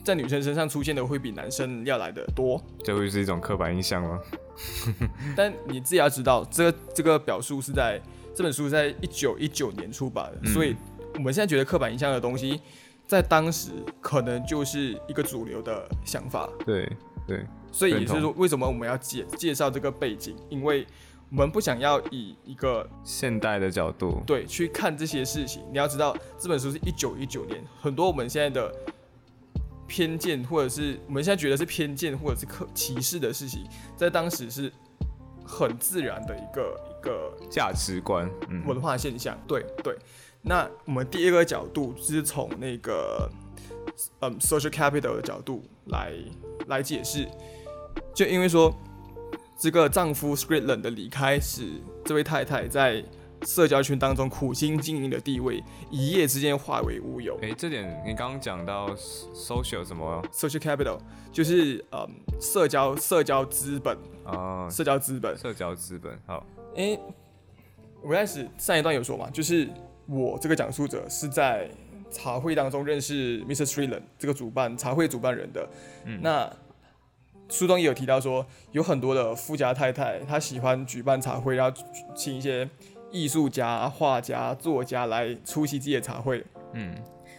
[0.07, 4.21] 在女生身上出现的会比男生要来的多，这会是一种刻板印象吗？
[5.37, 8.01] 但你自己要知道，这个这个表述是在
[8.33, 10.77] 这本书在一九一九年出版的，所以
[11.15, 12.61] 我们现在觉得刻板印象的东西，
[13.05, 16.49] 在当时可能就是一个主流的想法。
[16.65, 16.89] 对
[17.27, 20.37] 对，所以也是说，为什么我们要介介绍这个背景？
[20.49, 20.87] 因为
[21.31, 25.65] 我们不想要以一个现代的角度对去看这些事情。
[25.73, 28.73] 你要知道，这本书是一九一九年，很多我们现在的。
[29.87, 33.65] 偏见，或者是我们现在觉得是偏见，或者是可歧视的事情，
[33.97, 34.73] 在当时是
[35.45, 38.31] 很自然的一个一个价值观、
[38.67, 39.39] 文化现象。
[39.47, 39.97] 对对。
[40.43, 43.31] 那我们第二个角度是从那个
[44.21, 46.13] 嗯 social capital 的角度来
[46.67, 47.29] 来解释，
[48.15, 48.75] 就因为说
[49.59, 53.05] 这个丈夫 Scotland 的离开，使这位太太在。
[53.47, 57.39] 社交圈当中苦心经营的地位，一夜之间化为乌有。
[57.41, 58.93] 哎，这点你刚刚讲到
[59.33, 60.99] social 什么？social capital
[61.33, 62.07] 就是呃
[62.41, 66.19] 社交社交资本啊，社交资本，社交资本。
[66.27, 66.99] 好，哎，
[68.03, 69.69] 我开始上一段有说嘛，就是
[70.07, 71.71] 我这个讲述者是在
[72.11, 73.65] 茶会当中认识 Mr.
[73.65, 75.69] Strickland 这个主办茶会主办人的。
[76.05, 76.53] 嗯，那
[77.49, 81.83] 书中也有提到说，有很多的富家太太，她喜欢举办茶会，然后
[82.13, 82.69] 请一些。
[83.17, 86.45] 艺术家、画家、作家来出席这些茶会。
[86.75, 86.95] 嗯，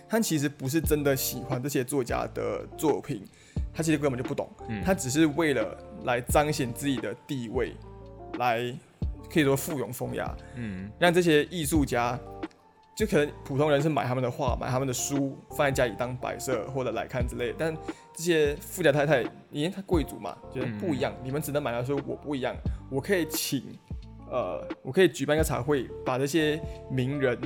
[0.10, 3.24] 他其实不是真的喜欢这些作家的作品，
[3.74, 7.76] 他其实根本就不懂，嗯他只是为了来彰显自己的地位，
[8.40, 8.74] 来
[9.32, 12.20] 可以说附庸风雅，嗯，让这些艺术家。
[12.98, 17.54] 就可能普通人是买他们的画、买他们的书，放在家里当摆设或者来看之类。
[17.56, 17.72] 但
[18.16, 21.14] 这些富家太太，因为他贵族嘛，觉得不一样。
[21.24, 22.56] 你们只能买到书，我不一样，
[22.90, 23.62] 我可以请，
[24.30, 26.60] 呃，我可以举办一个茶会，把这些
[26.90, 27.38] 名人，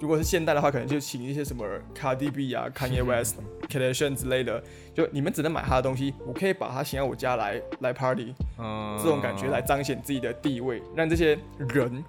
[0.00, 3.36] 如果是现代的话，可能就请一些什么 Cardi B 啊、Kanye West、
[3.68, 4.62] k a r d a s h i a n 之类的。
[4.94, 8.34] 就你们只能买他的东西，我可以把他请到我家来来 party，
[9.02, 12.04] 这种感觉来彰显自己的地位，让这些人。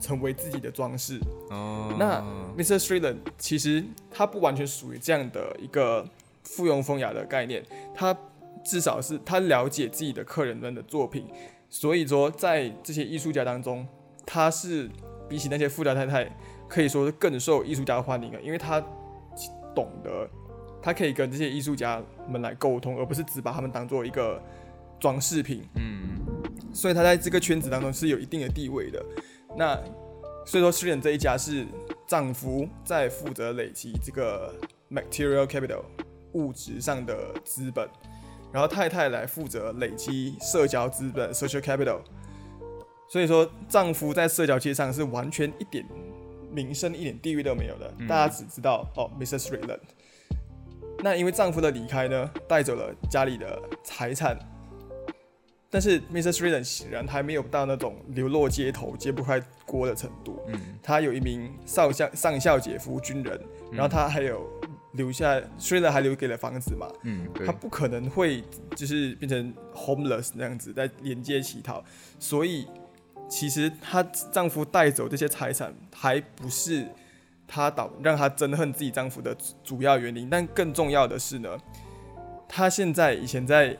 [0.00, 1.18] 成为自己的装饰。
[1.48, 2.20] 哦，那
[2.58, 2.78] Mr.
[2.78, 6.06] Streetland 其实他不完全属于这样的一个
[6.42, 8.14] 附庸风雅的概念，他
[8.62, 11.24] 至少是他了解自己的客人们的作品，
[11.74, 13.84] 所以说在这些艺术家当中，
[14.24, 14.88] 他是
[15.28, 16.24] 比起那些富家太太
[16.68, 18.80] 可以说是更受艺术家欢迎的，因为他
[19.74, 20.30] 懂得，
[20.80, 24.40] 他可以跟这些艺术家们来沟通，而不是只把他们当做一个
[25.00, 25.64] 装饰品。
[25.74, 26.16] 嗯，
[26.72, 29.04] 所以他在这个圈子当中是有一定的地位的。
[29.56, 29.76] 那
[30.46, 31.66] 所以说，诗人这一家是
[32.06, 34.54] 丈夫在负责累积这个
[34.92, 35.82] material capital
[36.34, 37.88] 物质上的资本，
[38.54, 41.98] 然后太太来负责累积社交资本 social capital。
[43.08, 45.84] 所以说，丈夫在社交界上是完全一点
[46.52, 49.38] 名声、一点地位都没有的，大家只知道哦，Mr.
[49.38, 49.80] Streetland。
[51.00, 54.38] 那因为丈夫的离开呢，带走了家里的财产。
[55.68, 56.30] 但是 Mr.
[56.30, 60.40] Streeton 显然还没有到那种流落街头、揭不开锅的程度。
[60.46, 63.40] 嗯，她有一名少校、上校姐夫军人，
[63.72, 64.48] 然后她还有
[64.94, 66.88] 留下，虽然还留给了房子嘛。
[67.02, 68.42] 嗯，他不可能会
[68.74, 71.84] 就是变成 homeless 那样子在沿街乞讨。
[72.18, 72.66] 所以
[73.28, 74.02] 其实她
[74.32, 76.88] 丈夫带走这些财产，还不是
[77.46, 80.28] 她导让她憎恨自己丈夫的主要原因。
[80.28, 81.58] 但更重要的是呢，
[82.48, 83.76] 她现在以前在。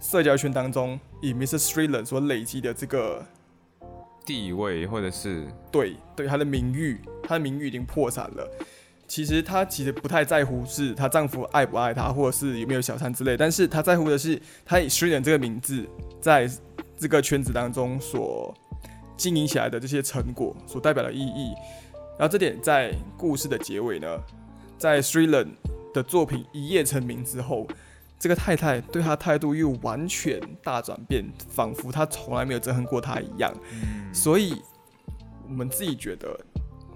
[0.00, 1.58] 社交圈当中，以 Mr.
[1.58, 3.26] Streetland 所累积的这个
[4.24, 8.48] 地位，或者是对对她的名誉，她的名誉已经破产了。
[9.08, 15.84] 其实她其实不太在乎是她丈夫爱不爱她，或者是有没有小三之类，但是她在乎的是她以 Streetland 这个名字
[16.20, 16.48] 在
[16.96, 18.54] 这个圈子当中所
[19.16, 21.54] 经营起来的这些成果所代表的意义。
[22.18, 24.06] 然后这点在故事的结尾呢，
[24.76, 25.48] 在 Streetland
[25.94, 27.66] 的作品一夜成名之后。
[28.20, 33.54] 这个太太对他态度又完全大转变，仿佛她从来没有憎恨过他一样。
[34.12, 34.60] 所以，
[35.44, 36.36] 我们自己觉得，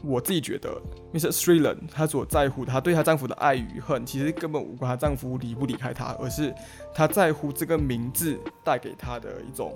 [0.03, 0.81] 我自己觉得
[1.13, 1.31] ，Mr.
[1.31, 6.53] Streetland 他所在乎，他对她丈夫的爱与恨，其实根本无关她丈夫离不离开她，而是
[6.95, 9.75] 她在乎这个名字带给她的一种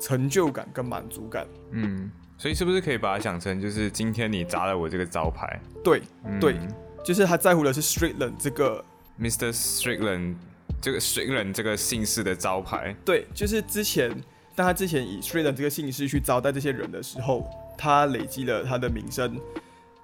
[0.00, 1.46] 成就感跟满足感。
[1.70, 5.60] 嗯，所以是不是可以把它想成，就是今天你砸了我这个招牌？
[5.82, 6.02] 对，
[6.40, 6.56] 对，
[7.04, 8.84] 就是她在乎的是 Streetland 这个。
[9.20, 9.52] Mr.
[9.52, 10.36] Strickland
[10.80, 14.10] 这个 Strickland 这个姓氏的招牌，对，就是之前
[14.54, 17.46] 当他之前以 Strickland 这个姓氏去招待这些人的时候，
[17.80, 19.40] 他累积了她的名声。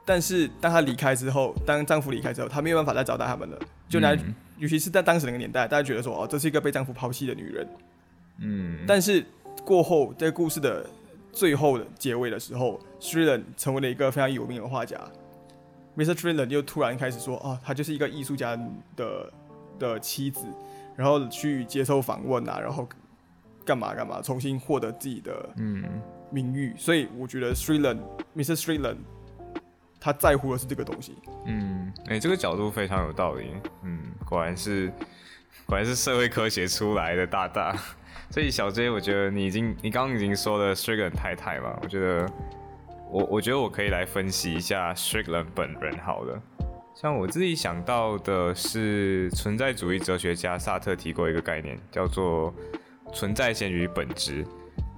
[0.06, 3.58] 但是当她离开之后，当丈夫离开之后，她没有办法再招待他们了。
[3.88, 4.16] 就拿，
[4.56, 7.68] 尤其是在当时那个年代，大家觉得说，哦，这是一个被丈夫抛弃的女人。
[8.38, 8.78] 嗯。
[8.86, 9.22] 但是
[9.64, 10.86] 过后，在故事的
[11.32, 14.98] 最后的结尾的时候，Strickland 成为了一个非常有名的画家。
[15.96, 16.14] Mr.
[16.14, 18.56] Trailer 又突然开始说哦，她就是一个艺术家
[18.96, 19.32] 的
[19.78, 20.46] 的妻子，
[20.94, 22.88] 然后去接受访问啊，然后
[23.64, 25.82] 干嘛干嘛，重新获得自己的嗯
[26.30, 26.74] 名誉。
[26.76, 28.60] 所以我觉得 Trailer，Mr.
[28.60, 28.96] Trailer，
[30.00, 31.16] 他在乎的是这个东西。
[31.46, 33.50] 嗯，哎，这个角度非常有道理。
[33.82, 34.92] 嗯，果然是
[35.66, 37.76] 果然是社会科学出来的大大。
[38.30, 42.28] 所以小 J，我觉得你已经你刚刚已经说了 Trailer 太太嘛，我觉得。
[43.08, 46.42] 我我觉得我可以来分析一下 Strickland 本人好了，
[46.92, 52.52] 像我自己想到的是存在主义哲学家萨特提过一个概念，叫做
[53.14, 54.44] 存在先于本质。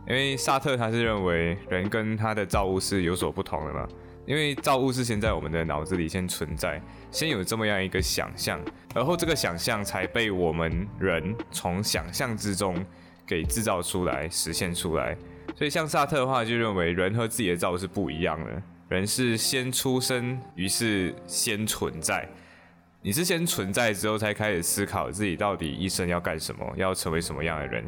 [0.09, 3.87] 因为萨特他是认为人跟他的造物是有所不同的嘛，
[4.25, 8.59] 因为造物是先在我们的脑子里先存在，先有这么样一个想象，
[8.95, 12.75] 而后这个想象才被我们人从想象之中
[13.27, 15.15] 给制造出来、实现出来。
[15.55, 18.63] 所以像萨特的话，就认为人和自己的造物是不一样的。
[18.89, 22.27] 人是先出生，于是先存在。
[23.03, 27.85] 你是先存在之后，才开始思考自己到底一生要干什么，要成为什么样的人。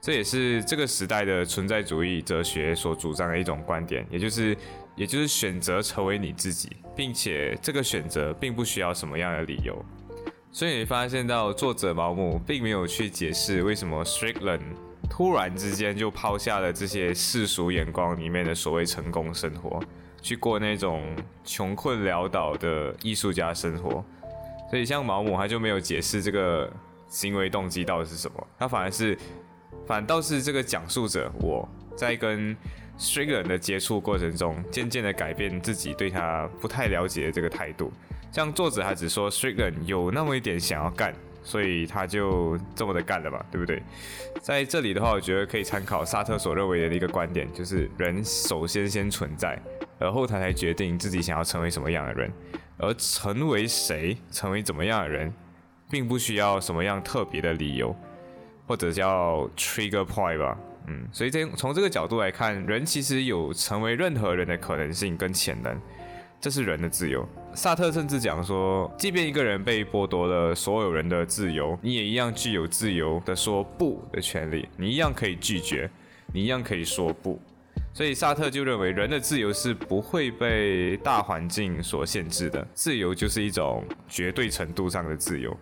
[0.00, 4.56] 这也是这个时代的存在主义哲学所主张的一种观点，也就是，
[4.96, 9.84] 也就是选择成为你自己，并且这个选择并不需要什么样的理由。
[10.50, 14.62] 所以你发现到作者毛姆并没有去解释为什么 Strickland。
[15.10, 19.80] 突然之间就抛下了这些世俗眼光里面的所谓成功生活，
[20.20, 21.02] 去过那种
[21.44, 24.04] 穷困潦倒的艺术家生活。
[24.68, 26.70] 所以像毛姆，他就没有解释这个
[27.08, 29.16] 行为动机到底是什么，他反而是
[29.86, 32.56] 反倒是这个讲述者我在跟
[32.98, 37.92] Strickland 的接触过程中，渐渐的改变自己对他不太了解的这个态度。
[38.30, 43.82] 像作者他只说 Strickland 有那么一点想要干，所以他就这么的干了嘛，对不对？
[44.42, 49.58] 在这里的话，我觉得可以参考萨特所认为的一个观点，就是人首先先存在，
[49.98, 52.30] 而后他才决定自己想要成为什么样的人。
[52.80, 55.32] 而成为谁，成为怎么样的人，
[55.90, 57.96] 并不需要什么样特别的理由，
[58.68, 60.56] 或者叫 trigger point 吧。
[60.86, 65.76] 嗯，所以从从这个角度来看，人其实有成为任何人的可能性跟潜能，
[66.40, 67.28] 这是人的自由。
[67.54, 75.90] 萨特甚至讲说，即便一个人被剥夺了所有人的自由，你也一样具有自由的说不的权利，你一样可以拒绝，
[76.32, 77.40] 你一样可以说不。
[77.92, 85.54] 所以萨特就认为，人的自由是不会被大环境所限制的，自由就是一种绝对程度上的自由。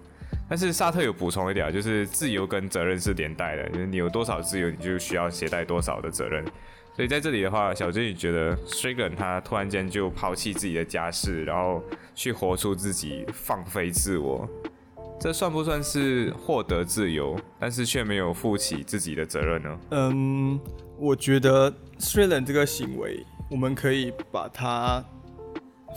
[0.48, 6.44] 但是萨特有补充一点，就是自由跟责任是连带的，就是你有多少自由，你就需要携带多少的责任。
[6.94, 11.82] 所以在这里的话，小珍你觉得 s h a g a n 他突然间就抛弃自己的家世，然后
[12.14, 14.48] 去活出自己，放飞自我，
[15.20, 19.78] 这算不算是获得自由，但是却没有负起自己的责任呢？
[19.90, 20.60] 嗯，
[20.98, 21.72] 我觉得。
[21.98, 25.02] s r i g a n 这个行为，我们可以把它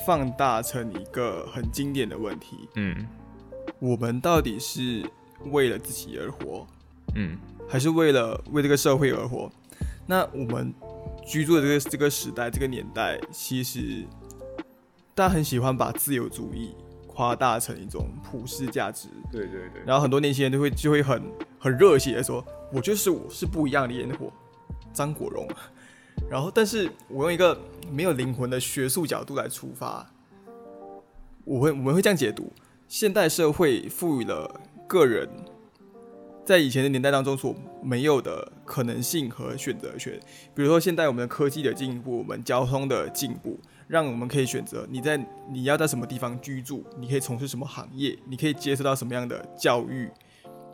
[0.05, 2.69] 放大成一个很经典的问题。
[2.75, 3.05] 嗯，
[3.79, 5.09] 我们到底是
[5.51, 6.67] 为了自己而活，
[7.15, 7.37] 嗯，
[7.67, 9.51] 还是为了为这个社会而活？
[10.05, 10.73] 那我们
[11.25, 14.05] 居住的这个这个时代、这个年代，其实
[15.15, 16.75] 大家很喜欢把自由主义
[17.07, 19.07] 夸大成一种普世价值。
[19.31, 19.81] 对对对。
[19.85, 21.21] 然后很多年轻人就会就会很
[21.59, 24.31] 很热血的说：“我就是我是不一样的烟火。”
[24.91, 25.47] 张国荣。
[26.29, 27.57] 然后，但是我用一个
[27.89, 30.05] 没有灵魂的学术角度来出发，
[31.45, 32.51] 我会我们会这样解读：
[32.89, 34.49] 现代社会赋予了
[34.87, 35.29] 个人
[36.43, 40.19] 在以前的年代当中所没有的可能性和选择权。
[40.55, 50.09] 比如说，现在我们的科技的进步，我们交通的进步，让我们可以选择你在你要在什么地方居住，你可以从事什么行业，你可以接受到什么样的教育。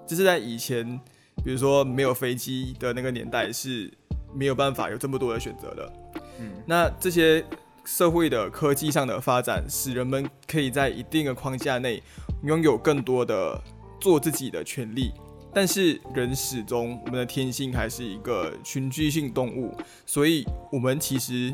[0.08, 0.98] 这是在以前，
[1.44, 3.92] 比如说没有飞机的那个年代是。
[4.38, 5.94] 没有办法有这么多的选择的，
[6.42, 7.42] 嗯，那这些
[7.86, 12.02] 社会的科技上的发展，使人们可以在一定的框架内
[12.44, 13.62] 拥有更多的
[14.00, 15.12] 做自己的权利。
[15.54, 19.74] 但是人始终，我们的天性还是一个群居性动物，
[20.06, 21.54] 所以我们其实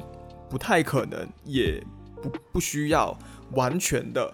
[0.49, 1.83] 不太可能，也
[2.21, 3.15] 不不需要
[3.51, 4.33] 完全的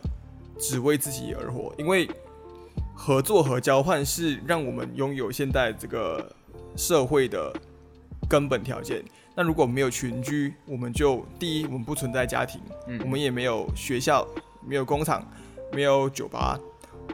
[0.58, 2.10] 只为自己而活，因为
[2.96, 6.34] 合作和交换是让我们拥有现在这个
[6.76, 7.54] 社会的。
[8.30, 9.02] 根本条件。
[9.40, 12.60] 那如果没有群居，我们就第一，我们不存在家庭，
[13.02, 14.28] 我们也没有学校，
[14.66, 15.24] 没有工厂，
[15.72, 16.60] 没有酒吧。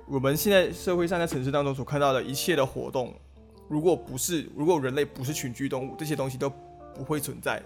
[0.08, 3.14] 我们现在社会上在城市当中所看到的一切的活动，
[3.68, 6.50] 如果不是，如果人类不是群居动物，这些东西都
[6.96, 7.62] 不会存在。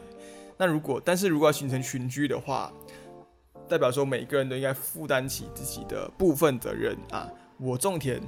[0.57, 2.73] 那如果，但是如果要形成群居的话，
[3.69, 7.29] 代表说每个人都应该负担起自己的部分责任啊。
[7.59, 8.19] 我种田，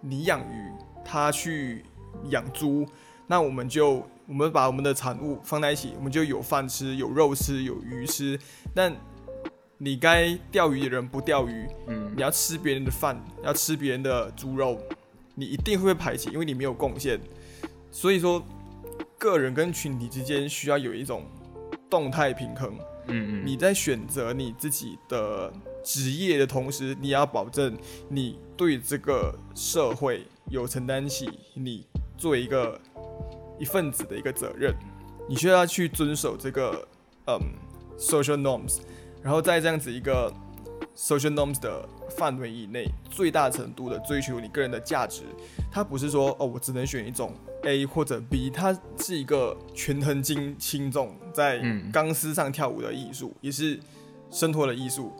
[0.00, 0.70] 你养鱼，
[1.04, 1.84] 他去
[2.28, 2.86] 养猪，
[3.26, 4.06] 那我们就。
[4.26, 8.38] 我们把我们的产物放在一起，我们就有饭吃，有肉吃，有鱼吃。
[8.74, 8.94] 但
[9.78, 14.78] 你该钓鱼的人不钓鱼，嗯，你要吃别人的饭，要吃别人的猪肉，
[15.34, 17.20] 你一定会被排挤，因为你没有贡献。
[17.90, 18.42] 所以说，
[19.18, 21.24] 个人跟群体之间需要有一种
[21.90, 22.72] 动态平衡。
[23.08, 27.76] 嗯嗯，你在选择你自己的职业的同时，你要保证
[28.08, 31.84] 你对这个社会有承担起你
[32.16, 32.80] 作为一个。
[33.62, 34.74] 一份子的一个责任，
[35.28, 36.84] 你需要去遵守这个
[37.28, 37.38] 嗯
[37.96, 38.80] social norms，
[39.22, 40.34] 然后在这样子一个
[40.96, 45.22] social norms 的范围以内，最大程度的追求你个人的价值。
[45.70, 53.78] 它不是说哦，我只能选一种 A 或者 B，它是一个权衡轻轻重，在钢丝上跳舞的艺术，也是
[54.28, 55.12] 生活的艺术。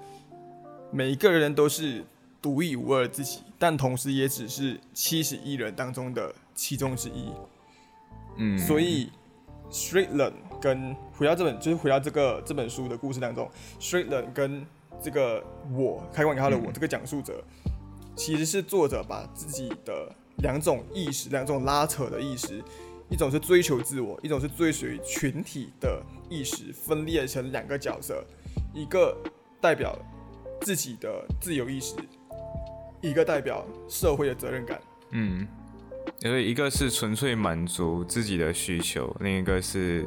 [0.91, 2.05] 每一个人都是
[2.43, 7.31] 独一无二的自己，但同时也只是七十亿人当中的其中之一。
[8.37, 9.11] 嗯，所以
[9.71, 14.65] Strickland 跟回到这本，就是回到这个这本书的故事当中，Strickland 跟
[15.01, 17.43] 这个我开关给他的我这个讲述者，
[18.15, 22.63] 其实是作者把自己的两种意识，两种拉扯的意识，
[23.09, 28.25] 一种是追求自我，一种是追随群体的意识，分裂成两个角色，
[28.75, 29.17] 一个
[29.61, 29.99] 代表
[30.61, 31.97] 自己的自由意识，
[33.01, 34.81] 一个代表社会的责任感。
[35.11, 35.47] 嗯。
[36.25, 40.07] 因为一个是纯粹满足自己的需求，另一个是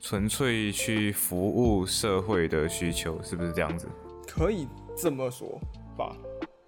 [0.00, 3.88] 纯粹去服务社会的需求，是不是这样子？
[4.28, 5.60] 可以这么说
[5.98, 6.16] 吧，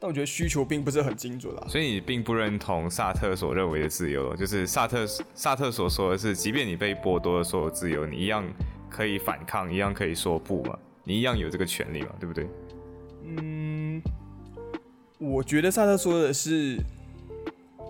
[0.00, 1.66] 但我觉得需求并不是很精准啊。
[1.68, 8.44] 所以你并不认同萨特所认为的自由，就是萨特萨特所说的是，即便你被剥夺了所有自由，你一样
[8.90, 12.48] 可以反抗，一样可以说不嘛，你一样有这个权利嘛，对不对？
[13.22, 14.02] 嗯，
[15.18, 16.78] 我觉得萨特说的是，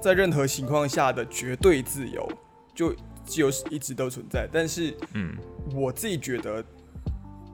[0.00, 2.28] 在任何情况下的绝对自由，
[2.74, 2.94] 就
[3.24, 4.48] 自由是一直都存在。
[4.52, 5.36] 但是，嗯，
[5.74, 6.64] 我自己觉得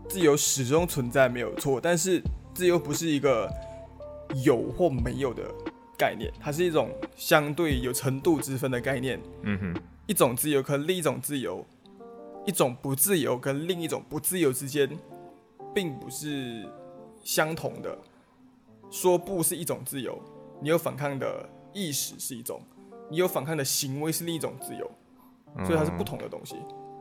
[0.09, 2.23] 自由始终存在没有错，但是
[2.55, 3.51] 自由不是一个
[4.45, 5.43] 有或没有的
[5.97, 9.21] 概念，它是一种相对有程度之分的概念。
[9.43, 11.65] 嗯哼，一种自由跟另一种自由，
[12.47, 14.89] 一种不自由跟另一种不自由之间，
[15.75, 16.69] 并不是
[17.23, 17.99] 相同的。
[18.91, 20.17] 说不是一种自由，
[20.61, 22.63] 你有反抗的意识是一种，
[23.11, 24.91] 你有反抗的行为是另一种自由，
[25.65, 26.57] 所以它是不同的东西。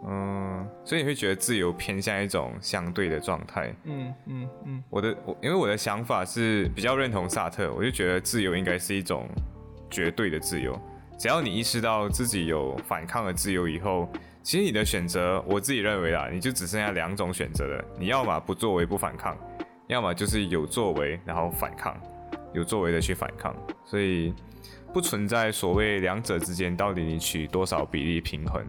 [0.06, 3.74] 嗯，所以你会觉得自由偏向一种相对的状态。
[3.86, 9.26] 嗯嗯嗯，我的我因为我的想法是比较认同萨特，我就觉得自由应该是一种
[9.90, 10.78] 绝对的自由。
[11.18, 14.10] 只要你意识到自己有反抗的自由以后，
[14.42, 17.86] 其实你的选择，我自己认为啦，你就只剩下两种选择了。
[17.98, 19.38] 你要么不作为不反抗，
[19.88, 21.96] 要么就是有作为然后反抗，
[22.52, 23.56] 有作为的去反抗。
[23.86, 24.34] 所以
[24.94, 28.64] 不存在所谓两者之间到底你取多少比例平衡。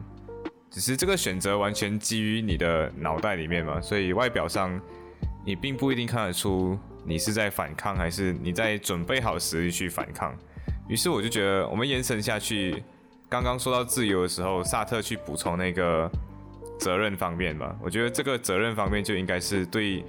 [0.71, 4.81] 只是这个选择完全基于你的脑袋里面嘛，所以外表上
[5.47, 10.35] 你并不一定看得出你是在反抗，还是你在准备好实力去反抗。
[10.89, 12.83] 于是我就觉得，我们延伸下去，
[13.29, 16.11] 刚刚说到自由的时候，萨特去补充那个
[16.79, 17.77] 责任方面吧。
[17.81, 20.05] 我觉得这个责任方面就应该是对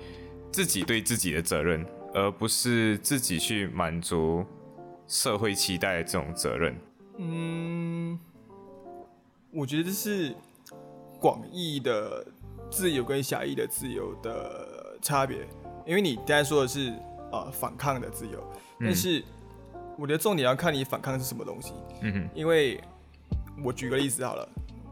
[0.51, 4.43] 自己对自己的责任，而不是自己去满足
[5.07, 6.75] 社会期待的这种责任。
[7.17, 8.19] 嗯，
[9.51, 10.35] 我觉得是
[11.19, 12.25] 广义的
[12.69, 15.47] 自由跟狭义的自由的差别，
[15.85, 16.93] 因为你刚才说的是
[17.31, 18.43] 呃反抗的自由，
[18.79, 19.23] 但是
[19.97, 21.73] 我觉得重点要看你反抗是什么东西。
[22.01, 22.81] 嗯哼，因为
[23.63, 24.49] 我举个例子好了，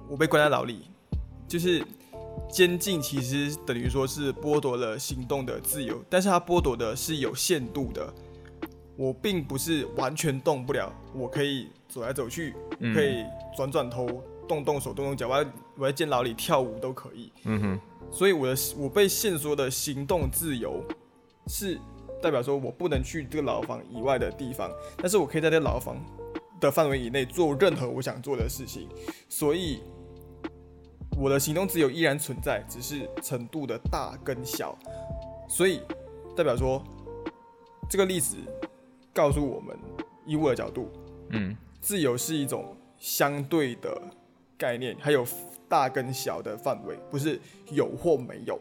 [0.08, 0.86] 我被关在牢里，
[1.48, 1.86] 就是
[2.50, 8.14] 监禁，其实等于说是剥夺了行动的自由，但是它剥夺的是有限度的。
[8.96, 12.94] 我并不是完全动不了，我可以走来走去，嗯。
[12.94, 13.26] 可以
[13.56, 17.32] 转转头、动动手、动动脚，我在我在监牢里跳舞都可以。
[17.46, 17.80] 嗯哼，
[18.12, 20.84] 所以我的我被限缩的行动自由，
[21.48, 21.80] 是
[22.22, 25.98] 代表说我不能去这个牢房以外的地方，但是我可以在这个牢房
[26.60, 28.88] 的范围以内做任何我想做的事情，
[29.28, 29.82] 所以
[31.18, 34.78] 我的行动自由依然存在，只是程度的大跟小，
[35.50, 35.82] 所以
[36.36, 36.84] 代表说
[37.90, 38.38] 这个例子
[39.14, 39.78] 告诉我们，
[40.26, 40.92] 以我的角度，
[41.30, 41.56] 嗯。
[41.80, 44.02] 自由是一种相对的
[44.58, 45.28] 概念，还有
[45.68, 47.38] 大跟小的范围，不是
[47.72, 48.58] 有或没有。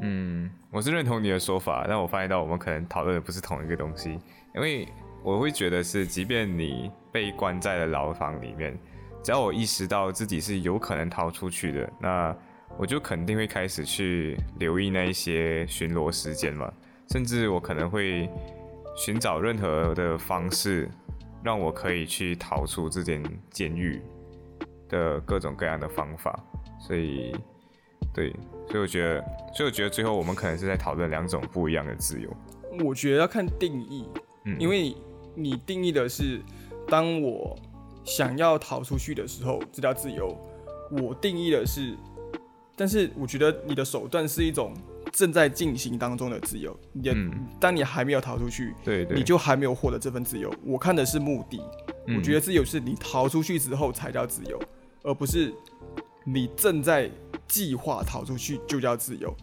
[0.00, 4.20] 嗯，我是认同你的说法，但我发现到我们可能讨论的不是同一个东西，
[4.54, 4.86] 因为
[5.22, 8.78] 我会觉得是，即便你被关在了牢房里面，
[9.22, 12.36] 只要我意识到自己是有可能逃出去的，那
[12.76, 16.70] 我就肯定会开始去留意那一些巡逻时间嘛，
[17.08, 18.28] 甚至我可能会
[18.96, 20.90] 寻找任何的方式，
[21.44, 24.02] 让我可以去逃出这间监狱
[24.88, 26.36] 的各种各样的方法，
[26.80, 27.32] 所以。
[28.14, 28.34] 对，
[28.66, 29.20] 所以我觉得，
[29.54, 32.34] 所以我觉得最后我们可能是在讨论两种不一样的自由。
[32.82, 34.08] 我觉得要看定义，
[34.44, 34.96] 嗯，因为
[35.34, 36.40] 你定义的是，
[36.88, 37.54] 当我
[38.04, 40.34] 想要逃出去的时候，这叫自由。
[40.92, 41.94] 我定义的是，
[42.74, 44.72] 但是我觉得你的手段是一种
[45.16, 46.78] 正在进行当中的自由。
[46.92, 50.54] 也、嗯当你还没有逃出去，对对，你就还没有获得这份自由。
[50.62, 51.58] 我看的是目的，
[52.06, 54.60] 嗯我觉得自由是你逃出去之后才叫自由，
[55.02, 55.54] 而不是
[56.26, 57.10] 你正在
[57.48, 59.34] 计划逃出去就叫自由。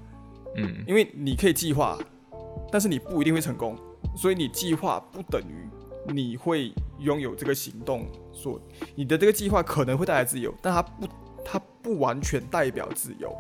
[0.56, 1.98] 嗯因为你可以计划，
[2.72, 3.76] 但是你不一定会成功，
[4.16, 8.62] 所以你计划不等于你会拥有这个行动所，
[8.94, 11.08] 你的这个计划可能会带来自由，但它不，
[11.44, 13.36] 它不完全代表自由。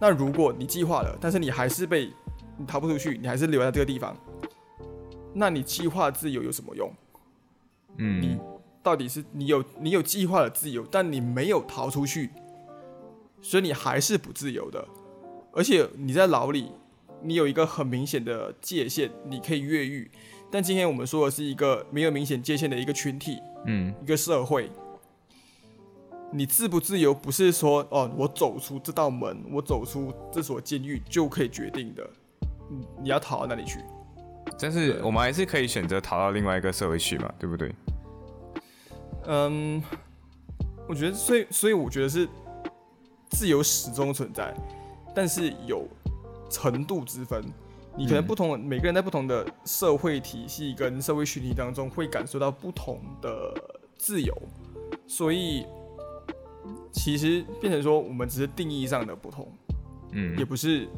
[0.00, 2.10] 那如果你计划了，但是你还是被
[2.56, 4.16] 你逃不出去，你还是留在这个地方，
[5.34, 6.90] 那你计划自由有什么用？
[7.98, 8.40] 嗯你嗯
[8.82, 12.30] 到底是你有你有计划的自由，但你没有逃出去，
[13.42, 14.88] 所以你还是不自由的。
[15.52, 16.70] 而且你在牢里，
[17.22, 20.10] 你有一个很明显的界限，你可以越狱。
[20.50, 24.70] 但今天我们说的是一个没有明显界限的一个群体，嗯一个社会。
[26.32, 32.08] 你自不自由，不是说哦，我走出这道门，我走出这所监狱就可以决定的。
[32.68, 33.80] 你你要逃到哪里去？
[34.58, 37.74] 但是我们还是可以选择逃到另外一个社会去嘛，对不对？
[39.26, 39.82] 嗯，
[40.88, 42.28] 我觉得，所以，所以我觉得是
[43.30, 44.54] 自由始终存在，
[45.14, 45.86] 但是有
[46.48, 47.44] 程度之分。
[47.96, 53.52] 你可能不同，每个人在不同的社会体系跟社会群体当中，会感受到不同的
[53.98, 54.32] 自由，
[55.08, 55.66] 所以
[56.92, 59.46] 其实变成说，我们只是定义上的不同，
[60.12, 60.88] 嗯也不是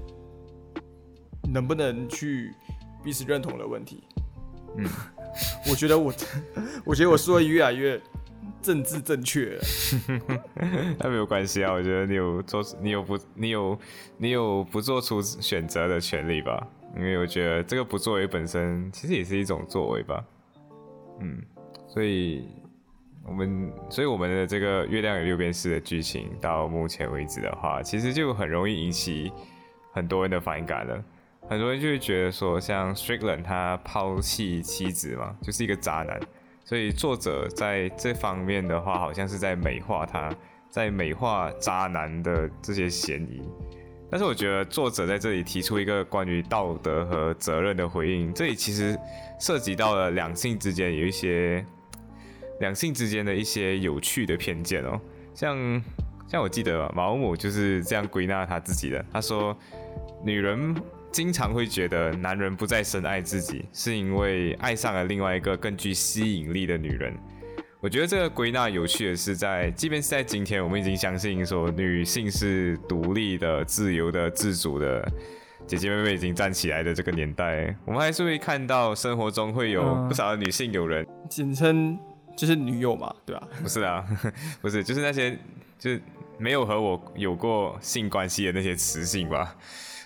[1.53, 2.53] 能不能去
[3.03, 4.03] 彼此认同的问题。
[4.77, 4.87] 嗯，
[5.70, 6.12] 我觉得我，
[6.87, 8.01] 我觉得我说的越来越
[8.62, 9.62] 政治正确了。
[10.99, 13.79] 那没有关系啊，我觉得你有做，你有不，你有
[14.16, 16.66] 你有不做出选择的权利吧？
[16.97, 20.25] 因为我觉得这个不作为本身其实也是一种作为吧。
[21.20, 21.43] 嗯，
[21.89, 22.49] 所以
[23.25, 29.33] 我们，所以我们的这个月亮与六边式的剧情到目前为止的话，其实就很容易引起
[29.93, 31.03] 很多人的反感了。
[31.49, 36.20] 很多人就会觉得说，像 Strickland 他抛弃妻子嘛，就是一个渣男。
[36.64, 40.33] 所以作者在这方面的话，好像是在美化他，
[40.68, 43.43] 在美化渣男的这些嫌疑。
[44.11, 48.97] 但是我觉得作者在这里提出一个关于道德和责任的回应，这里其实
[49.41, 51.64] 涉及到了两性之间有一些
[52.61, 55.01] 两性之间的一些有趣的偏见哦。
[55.35, 55.83] 像
[56.29, 59.57] 像我记得毛姆就是这样归纳他自己的，他说
[60.25, 60.75] 女人。
[61.13, 67.15] 经常会觉得男人不再深爱自己，是因为爱上了另外一个更具吸引力的女人。
[67.81, 75.07] 我觉得这个归纳有趣的是，在即便是在今天，我们已经相信说女性是独立的、自由的、自主的，
[75.67, 81.99] 姐姐妹妹已经站起来的这个年代，我们还是会看到生活中会有不少的女性友人，简称
[82.37, 83.49] 就是女友嘛，对吧？
[83.62, 84.05] 不是啊，
[84.61, 85.39] 不是，就是那些
[85.78, 86.03] 就是
[86.39, 89.57] 没有和我有过性关系的那些雌性吧。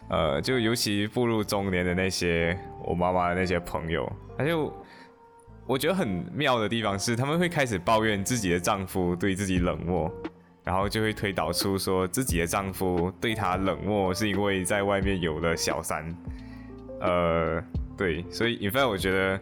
[0.09, 4.73] 呃，就尤其步入中年的那些我妈妈的那些朋友，他就
[5.67, 10.09] 我觉得很妙的地方是，他们会开始抱怨自己的丈夫对自己冷漠，
[10.63, 16.17] 然后就会推导出说自己的丈夫对她冷漠是因为在外面有了小三。
[17.01, 17.61] 呃，
[17.97, 19.41] 对，所以 in fact 我觉得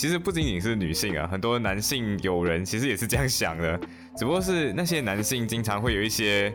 [0.00, 3.78] 其实不仅仅是女性啊，很多男性友人其实也是这样想的，
[4.16, 6.50] 只不过是那些男性经常会有一些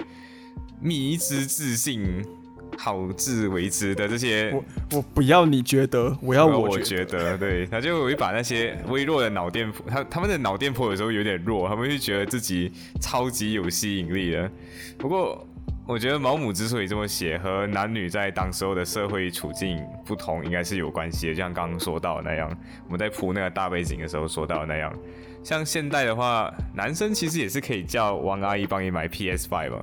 [0.81, 2.25] 迷之自信。
[2.77, 4.65] 好自为之的这些，我
[4.97, 12.69] 我不要你觉得，我要我觉得，对，他就会把那些微弱的脑电波，他他们的脑电波有时候有点弱，他们就觉得自己
[12.99, 14.51] 超级有吸引力的。
[14.97, 15.47] 不过，
[15.87, 21.33] 我觉得毛姆之所以这么写，和男女在当时候的社会处境不同，应该是有关系的。
[21.33, 22.49] 就像刚刚说到的那样，
[22.85, 24.91] 我们在铺那个大背景的时候说到的那样。
[25.43, 29.79] 像现代的话，男生其实也是可以叫王阿姨帮你买 PS Five 嘛，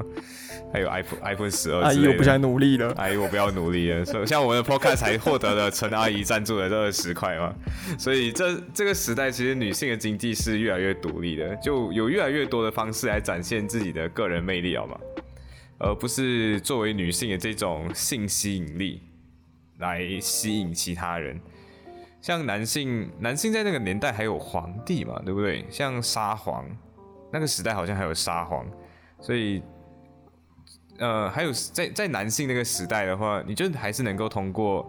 [0.72, 1.82] 还有 iPhone iPhone 十二。
[1.82, 2.92] 阿姨，我不想努力了。
[2.96, 4.04] 阿姨，我不要努力了。
[4.04, 7.54] 所以像我们的 Podcast 才获得了陈阿姨赞助的这二十块嘛，
[7.96, 14.98] 所以这这个时代其实女性的经济是越来越独立的，就有越来越多的方式来展现自己的个人魅力，好吗？
[15.82, 19.02] 而不是作为女性的这种性吸引力
[19.78, 21.40] 来吸引其他人。
[22.20, 25.66] 像男性，男性在那个年代还有皇帝嘛，对不对？
[25.68, 26.64] 像沙皇，
[27.32, 28.64] 那个时代好像还有沙皇，
[29.20, 29.60] 所以，
[30.98, 34.88] 呃，还有在在男性那个时代的话，你就还是能够通过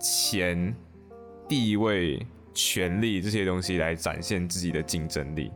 [0.00, 0.74] 钱、
[1.46, 5.52] 地位、权力这些东西来展现自己的竞争力。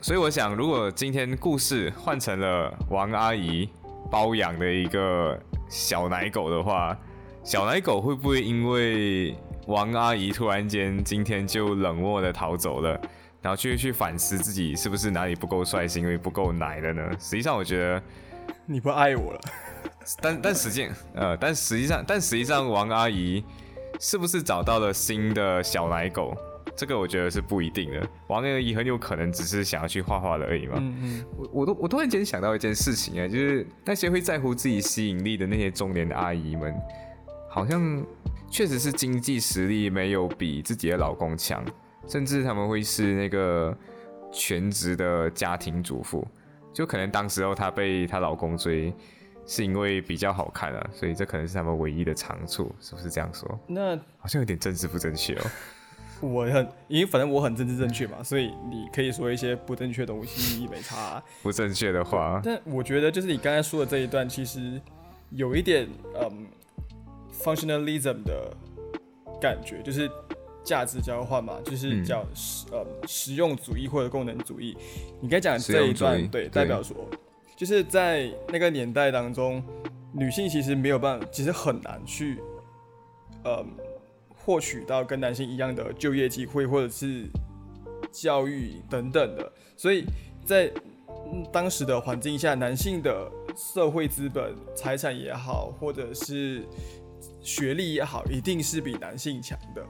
[0.00, 3.68] 所以我想，如果今天故事换成了王阿姨
[4.10, 5.38] 包养的一个
[5.68, 6.98] 小奶狗的话，
[7.44, 9.36] 小奶狗会不会因为？
[9.66, 12.98] 王阿姨突然间今天就冷漠的逃走了，
[13.40, 17.02] 然后去去反思自己是不是哪里不够帅，是因为不够奶了呢？
[17.20, 18.02] 实际上我觉得
[18.66, 19.40] 你不爱我了，
[20.20, 23.44] 但但实际呃，但实际上但实际上王阿姨
[24.00, 26.34] 是不是找到了新的小奶狗？
[26.76, 28.08] 这个我觉得是不一定的。
[28.28, 30.76] 王阿姨很有可能只是想要去画画的而已嘛。
[30.78, 36.74] 嗯嗯，我我都我突然间想到一件事情啊，就是那些会在乎自己吸引力的那些中年的阿姨们，
[37.48, 38.04] 好像。
[38.52, 41.64] 确实是经济实力没有比自己的老公强，
[42.08, 43.72] 甚至他们会是那个
[44.32, 46.26] 全职的家庭主妇，
[46.72, 48.92] 就可能当时候她被她老公追，
[49.46, 53.56] 是因为比较好看啊，所以这可能是他们唯一的长处，是不是这样说？
[53.68, 55.42] 那好像有点政治不正确哦。
[56.20, 61.22] 我很，因为反正我很政治正确嘛，所以你可以说一些不正确的东西没差。
[61.42, 64.80] 不正确的话，但我觉得就是你刚才说的这一段，其实
[65.30, 65.88] 有一点，
[66.20, 66.46] 嗯。
[67.42, 68.54] functionalism 的
[69.40, 70.10] 感觉就是
[70.62, 74.76] 价值交换嘛，就是叫实呃实用主义或者功能主义。
[75.22, 76.94] 你该讲这一段，对，代表说，
[77.56, 79.62] 就是在那个年代当中，
[80.12, 82.38] 女性其实没有办法，其实很难去
[83.42, 83.64] 呃
[84.44, 87.26] 获取到跟男性一样的就业机会或者是
[88.10, 90.04] 教育等等的，所以
[90.44, 90.70] 在
[91.52, 96.64] 当时的环境下，男性的社会资本、财产也好，或者是
[97.40, 99.84] 学历也好，一定是比男性强的。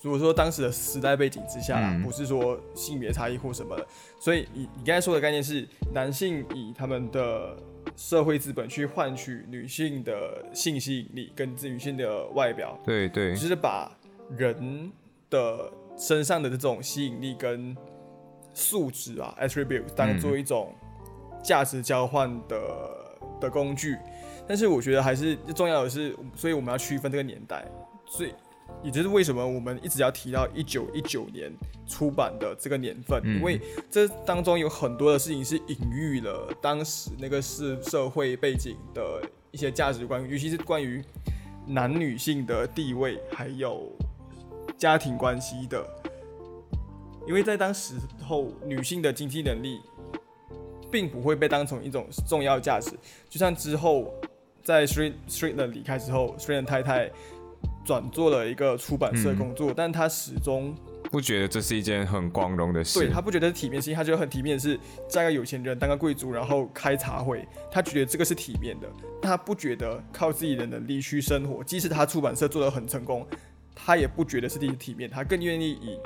[0.00, 2.02] 如果说当时的时代背景之下，嗯。
[2.02, 3.86] 不是说性别差异或什么的，
[4.20, 7.56] 所以你你刚才说的概念是男性以他们的
[7.98, 13.34] 社会资本去换取女性的性吸引力跟女性的外表，对对。
[13.34, 13.90] 就是把
[14.36, 14.92] 人
[15.28, 17.76] 的身上的这种吸引力跟
[18.54, 20.72] 素质啊 attribute 当做一种
[21.42, 23.96] 价值交换的的工具。
[24.46, 27.66] 但是我觉得还是重要的是，所以我们要区分这个年代，
[28.06, 28.32] 所以
[28.82, 31.52] 也就是为什么我们一直要提到一九一九年
[31.86, 33.60] 出版的这个年份，嗯因为
[33.90, 41.02] 这当中有很多的事情是隐喻了当时那个是社会背景的一些价值观，尤其是关于
[41.66, 43.90] 男女性的地位还有
[44.76, 45.84] 家庭关系的。
[47.26, 49.80] 因为在当时候，女性的经济能力
[50.90, 52.90] 并不会被当成一种重要价值，
[53.28, 54.14] 就像之后
[54.62, 57.10] 在 Street Streetland 离开之后，Streetland 太太
[57.88, 60.74] 转做了一个出版社嗯工作，但他始终
[61.10, 62.98] 不觉得这是一件很光荣的事。
[62.98, 64.78] 对他不觉得是体面，是因为她觉得很体面的是
[65.08, 68.86] 嫁个有钱人，当个贵族，然后开茶会，他觉得这个是体面的，
[69.22, 73.26] 他不觉得靠自己的能力去生活，即使他出版社做得很成功，
[73.74, 75.98] 他也不觉得是体体面，他更愿意以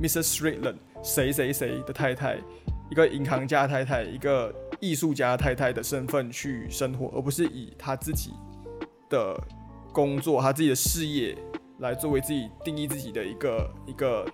[0.00, 0.32] Mrs.
[0.32, 2.38] Streetland 谁谁谁的太太，
[2.88, 8.30] 一个银行家太太，一个艺术家太太的身份去生活，而不是以他自己
[9.08, 9.36] 的
[9.92, 11.36] 工作、他自己的事业
[11.78, 14.26] 来作为自己定义自己的一个一个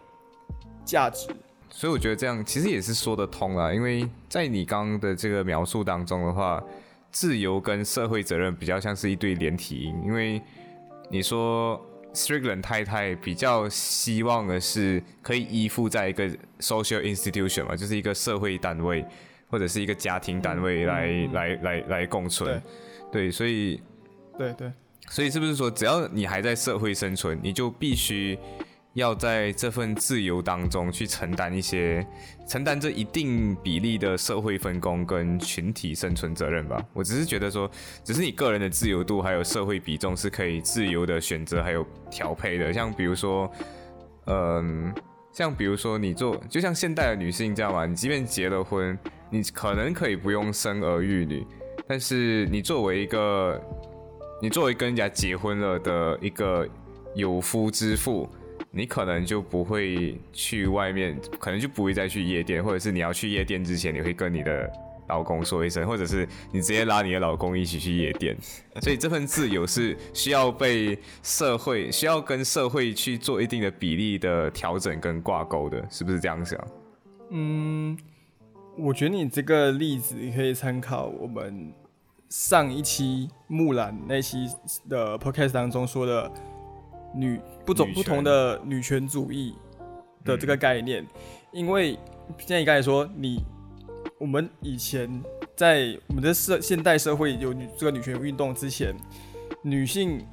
[0.85, 1.29] 价值。
[1.69, 6.63] 所以我觉得这样其实也是说得通啦，因为在你刚刚的这个描述当中的话，
[7.11, 10.41] 自由跟社会责任比较像是一对连体婴，因为
[11.11, 11.79] 你说
[12.15, 16.27] Strickland 太太比较希望的是可以依附在一个
[16.61, 19.05] social institution 嘛，就是一个社会单位
[19.49, 22.63] 或者是一个家庭单位来、来来来共存，
[23.13, 23.83] 对，所以
[24.39, 24.73] 对对，
[25.09, 28.39] 所以是不是说，只要你还在社会生存，你就必须
[28.95, 32.07] 要在这份自由当中去承担一些
[32.49, 36.83] 承担这一定比例的社会分工跟群体生存责任吧？
[36.93, 37.71] 我只是觉得说，
[38.03, 42.73] 只是你个人的自由度还有社会比重是可以自由的选择还有调配的。
[42.73, 43.51] 像比如说，
[44.27, 44.95] 嗯，
[45.31, 48.99] 像比如说你做，就像现代的女性这样嘛，你即便结了婚，
[49.31, 51.47] 你可能可以不用生儿育女，
[51.87, 53.61] 但是你作为一个
[54.41, 56.69] 你作为跟人家结婚了的一个
[57.15, 58.29] 有夫之妇，
[58.71, 64.71] 你可能就不会去外面，可能就不会再去夜店，或者是你要去夜店之前，你会跟你的
[65.09, 68.37] 老公说一声，或者是你直接拉你的老公一起去夜店。
[68.83, 76.63] 所以这份自由是需要被社会需要跟社会去做一定的比例的调整跟挂钩的，是不是这样想？
[77.31, 77.97] 嗯，
[78.77, 81.73] 我觉得你这个例子可以参考我们
[82.29, 84.49] 上一期木兰那期
[84.89, 86.31] 的 podcast 当中说的
[87.15, 89.07] 女不种不同的女权。
[89.07, 89.55] 主义。
[90.27, 91.07] 的这个概念，
[91.53, 91.97] 因为
[92.39, 93.45] 现在你刚才说你
[94.19, 95.09] 我们以前
[95.55, 98.93] 在我们的社现代社会有女这个女权运动之前，
[99.63, 100.27] 女性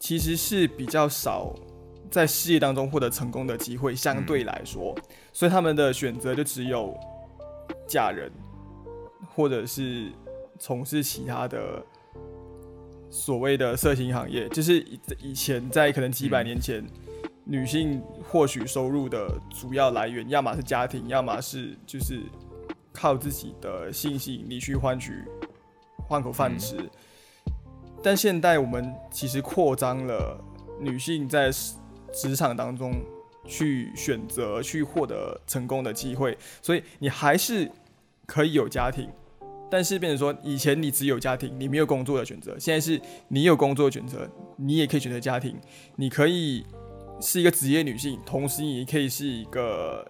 [0.00, 1.54] 其实是比较少
[2.10, 4.92] 在事业当中获得成功的机会，相对来说，
[5.32, 6.92] 所以他们的选择就只有
[7.86, 8.28] 嫁人，
[9.36, 10.10] 或者是
[10.60, 11.84] 从事其他的
[13.10, 14.48] 所谓的色情行业。
[14.50, 16.86] 就是以以前在可能几百年前，
[17.44, 22.20] 女性获取收入的主要来源，要么是家庭，要么是就是
[22.92, 25.24] 靠自己的性吸引力去换取
[26.06, 26.76] 换口饭吃。
[28.02, 30.38] 但现代我们其实扩张了
[30.78, 31.50] 女性在
[32.12, 32.94] 职场当中
[33.46, 37.70] 去选择去获得成功的机会，所以你还是
[38.26, 39.10] 可以有家庭，
[39.70, 45.56] 但是变成说以前你只有家庭，你没有工作的选择，现在是你有工作的选择，你也可以选择家庭，
[45.96, 46.64] 你可以
[47.20, 50.04] 是一个职业女性，同时你也可以是一个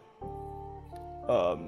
[1.28, 1.58] 呃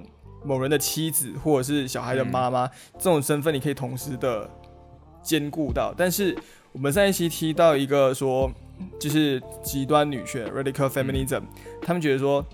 [0.44, 2.66] 某人的妻子或者是小孩的妈妈，
[2.98, 4.48] 这种身份你可以同时的
[5.22, 5.94] 兼顾到。
[5.96, 6.36] 但是
[6.72, 8.50] 我们上一期提到一个说，
[8.98, 11.42] 就是极端女权 （radical feminism），、
[11.82, 12.44] 他们觉得说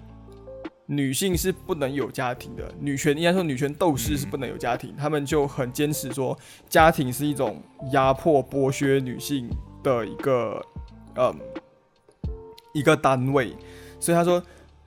[0.91, 6.37] 女性是不能有家庭的，女权应该说女权斗士是不能有家庭，他们就很坚持说
[6.67, 7.63] 家庭是一种
[7.93, 9.51] 压迫剥削女性
[9.83, 10.65] 的一个
[11.17, 11.39] 嗯
[12.73, 13.55] 一个单位，
[14.01, 14.43] 所以他说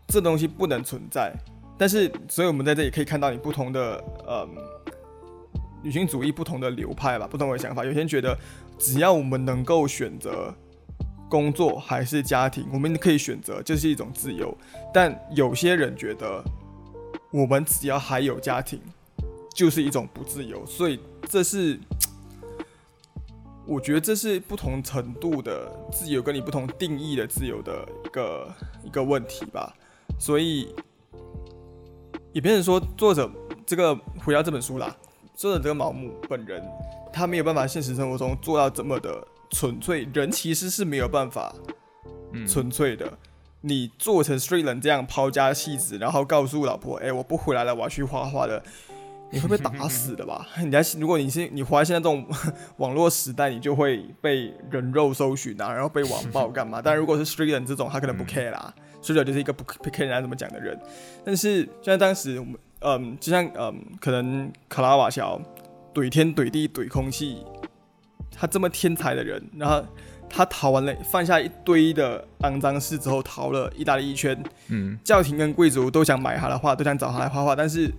[0.08, 1.32] 这东西不能存在。
[1.78, 4.49] 但是，所以我们在这里可以看到你不同的嗯
[5.84, 7.86] 女性主义不同的流派吧，不同的想法。
[7.86, 8.36] 有些人觉得
[8.80, 10.52] 只要我们能够选择
[11.32, 14.53] 工作还是家庭，我们可以选择，这是一种自由。
[14.93, 16.43] 但有些人觉得，
[17.32, 18.82] 我们只要还有家庭，
[19.55, 20.65] 就是一种不自由。
[20.65, 21.79] 所以这是，
[23.65, 28.53] 我觉得这是不同程度的自由跟你不同定义的自由的一个
[28.84, 29.73] 一个问题吧。
[30.19, 30.75] 所以，
[32.34, 33.32] 也变成说，作者
[33.65, 34.93] 这个回到这本书啦，
[35.34, 36.61] 作者这个毛姆本人，
[37.13, 40.08] 他没有办法现实生活中做到这么的纯粹。
[40.14, 41.54] 人其实是没有办法
[42.47, 43.18] 纯粹的。
[43.62, 48.64] 你做成 straight 人这样抛家弃子，然后告诉老婆：“哎，我不回来了，我要去画画的。”
[49.34, 50.45] 你会被打死的吧？
[50.62, 52.28] 你在如果你是你活在现在这种
[52.78, 56.82] 网络时代，你就会被人肉搜寻啊，然后被网暴干嘛？
[56.84, 58.74] 但如果是 straight 人这种，他可能不 care 啦。
[59.02, 60.78] straight 人就是一个不不 care 人家怎么讲的人。
[61.24, 65.39] 但是就像当时我们，嗯，就像嗯，可能卡拉瓦乔
[65.93, 67.45] 怼天怼地怼空气，
[68.41, 69.85] 他这么天才的人，然后。
[70.33, 74.41] 他逃完了，犯下一堆的肮脏事之后，逃了意大利一圈。
[74.69, 77.91] 嗯，教廷跟贵族都想买他的画，都想找他来画画，但是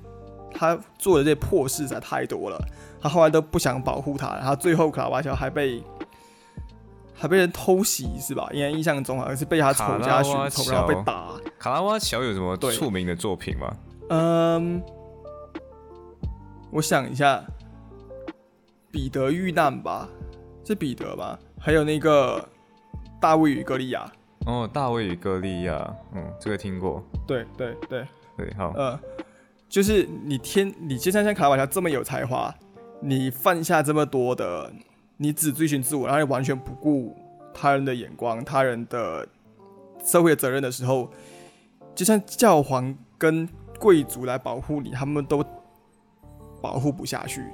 [0.51, 2.59] 他做的这些破事实在太多了，
[3.03, 5.83] 他后来都不想保护他，然后最后卡拉瓦乔还被
[7.13, 8.49] 还被人偷袭是吧？
[8.55, 11.33] 应该印象中好像是被他仇家寻仇，然后被打。
[11.59, 13.77] 卡拉瓦乔有什么著名的作品吗？
[14.09, 14.83] 嗯，
[16.71, 17.45] 我想一下，
[18.91, 20.09] 彼得遇难吧，
[20.65, 21.39] 是彼得吧？
[21.59, 22.49] 还有那个
[23.21, 24.11] 大卫与歌利亚
[24.47, 27.03] 哦，大卫与歌利亚，嗯，这个听过。
[27.27, 28.07] 对对对
[28.37, 28.73] 对，好。
[28.77, 28.99] 呃，
[29.69, 32.53] 就是你天，你就像像卡瓦乔这么有才华，
[33.01, 34.73] 你犯下这么多的，
[35.17, 37.17] 你只追寻自我，然后你完全不顾
[37.55, 39.27] 他人的眼光、他人的
[40.05, 41.09] 社会的责任的时候，
[41.95, 43.49] 就像教皇跟
[43.79, 45.45] 贵族来保护你，他们都
[46.61, 47.45] 保护不下去。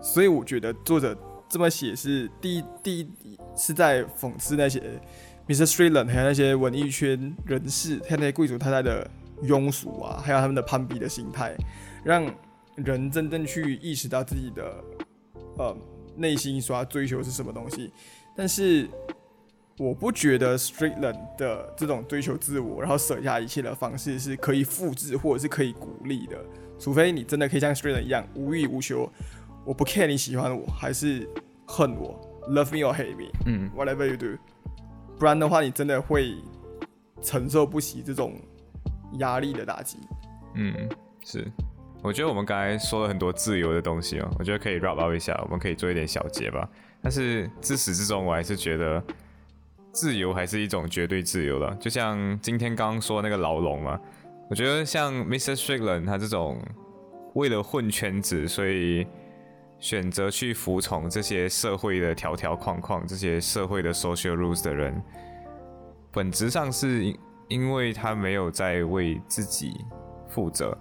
[0.00, 1.16] 所以我觉得作者。
[1.54, 3.08] 这么写是第，第
[3.56, 4.80] 是在讽刺那些
[5.46, 5.64] Mr.
[5.64, 9.08] Streetland 还有那些文艺圈人士，还有那些贵族太太的
[9.44, 11.54] 庸俗啊，还有他们的攀比的心态，
[12.02, 12.28] 让
[12.74, 14.84] 人真正去意识到自己的
[15.56, 15.76] 呃
[16.16, 17.92] 内心所要追求是什么东西。
[18.36, 18.88] 但是
[19.78, 26.36] 我不觉得 Streetland 的这种追求自我，然后舍下一切的方式是可以复制或者是可以鼓励的，
[26.80, 29.08] 除非你真的可以像 Streetland 一样无欲无求。
[29.66, 31.26] 我不 care 你喜欢我还是
[31.66, 34.38] 恨我，love me or hate me，嗯，whatever you do，
[35.18, 36.36] 不然的话你真的会
[37.22, 38.34] 承受不起这种
[39.18, 39.98] 压力的打击。
[40.54, 40.74] 嗯，
[41.24, 41.50] 是，
[42.02, 46.68] 我觉得我们刚才说了很多自由的东西哦，我觉得可以 wrap up 一下，我们可以做一点小结吧。
[47.02, 49.02] 但是自始至终，我还是觉得
[49.92, 54.00] 自由还是一种绝对自由的，就像今天刚刚说那个牢笼嘛，
[54.48, 55.54] 我觉得像 Mr.
[55.56, 56.60] Strickland 他这种
[57.34, 59.06] 为了混圈子，所以
[59.84, 64.98] 选择去服从这些社会的条条框框，这些社会的 social rules 的人，
[66.10, 67.18] 本质上是因
[67.48, 69.78] 因为他没有在为自己
[70.26, 70.74] 负责，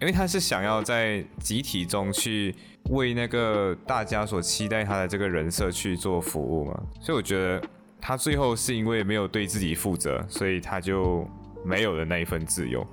[0.00, 2.54] 因为他是想要在集体中去
[2.90, 7.60] 为那个大家所期待他的这个人设去做服务嘛，所以我觉得
[8.00, 11.28] 他最后是因为没有对自己负责，所以他就
[11.64, 12.86] 没有了那一份自由。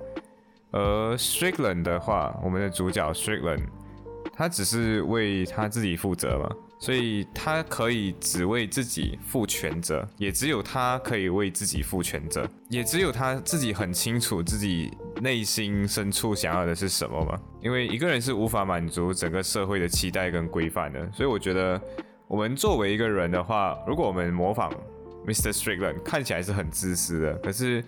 [0.72, 3.62] 而 Strickland 的话，我们的主角 Strickland。
[4.36, 17.40] 他只是为他自己负责嘛，所以他可以只为自己负全责，也只有他可以为自己负全责，也只有他自己很清楚自己内心深处想要的是什么嘛。
[17.62, 21.80] 因为一个人是无法满足整个社会的期待跟规范的，所以我觉得
[22.28, 24.70] 我们作为一个人的话，如果我们模仿
[25.26, 25.50] Mr.
[25.50, 27.82] Strickland，看起来是很自私的，可是。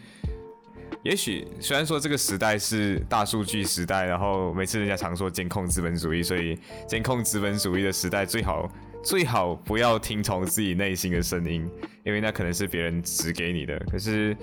[1.03, 8.70] 也许虽然说这个时代是大数据时代，然后每次人家常说监控资本主义，所以监控资本主义的时代最好
[9.03, 11.70] 最好不要听从自己内心的声音，
[12.05, 13.78] 因为那可能是别人指给你的。
[13.91, 14.36] 可是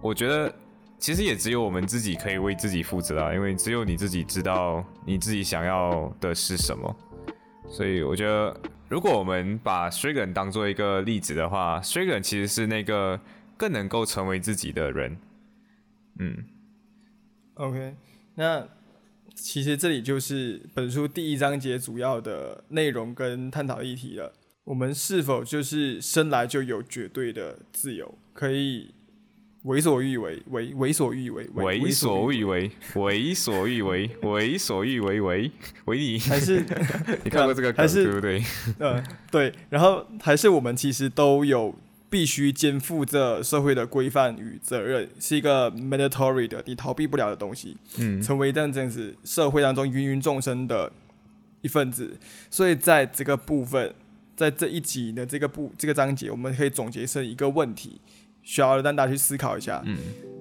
[0.00, 0.52] 我觉得
[0.98, 6.96] 其实也只有我们自己可以为自己负责啊，因为只有你自己知道你自己想要的是什么。
[7.68, 12.22] 所以我觉得，如果我们把 s t r i g a n 当做一个例子的话 s t r i g a n
[12.22, 13.18] 其实是那个
[13.56, 15.16] 更能够成为自己的人。
[16.18, 16.44] 嗯
[17.54, 17.94] ，OK，
[18.34, 18.68] 那
[19.34, 24.32] 其实这里就是本书第一章节主要的内容跟探讨议题了。
[24.64, 28.94] 我们是否就是生来就有绝对的自由，可以
[29.62, 35.50] 为所欲为，为为所欲为，为所欲为，为所欲为，为所欲为， 为
[35.86, 36.60] 为你还是
[37.24, 38.42] 你看过这个还是对不对？
[38.78, 39.02] 呃，
[39.32, 39.52] 对。
[39.70, 41.74] 然后还是我们其实都有。
[42.12, 47.74] 必须肩负着社会的规范与责任，是一个 mandatory 的，你逃避不了的东西。
[47.96, 50.92] 嗯，成为这样子社会当中芸芸众生的
[51.62, 52.14] 一份子。
[52.50, 53.94] 所以在这个部分，
[54.36, 57.98] 在这一集的这个部这个章节，我们可以总结成一个问题，
[58.42, 59.82] 需要让大家去思考一下。
[59.86, 59.96] 嗯，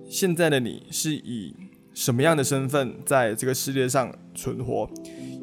[0.09, 1.55] 现在的你是以
[1.93, 4.91] 什么样的身份在这个世界上存活？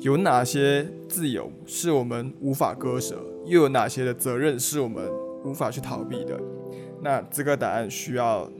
[0.00, 5.02] 有哪些自由是我们无法割舍，又有哪些的责任是我们
[5.44, 6.38] 无法去逃避的？
[7.00, 8.50] 那这个答案需要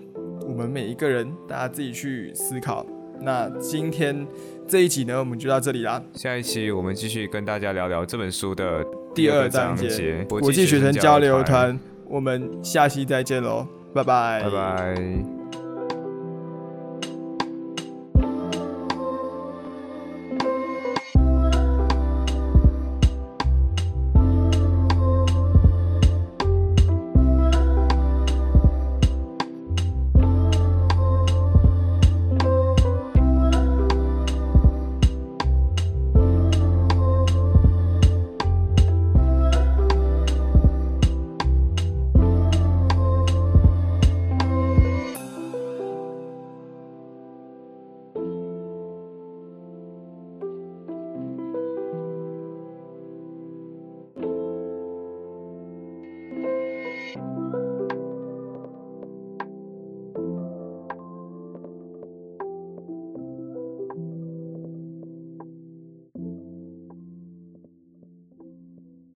[0.43, 2.87] 我们每一个人大家自己去思考。
[3.20, 4.26] 那今天
[4.66, 6.01] 这一集呢，我们就到这里啦。
[6.14, 11.79] 下一期我们继续跟大家聊聊这本书的第二章节——国际学生交流团。
[12.07, 15.38] 我们下期再见喽，拜拜，拜拜。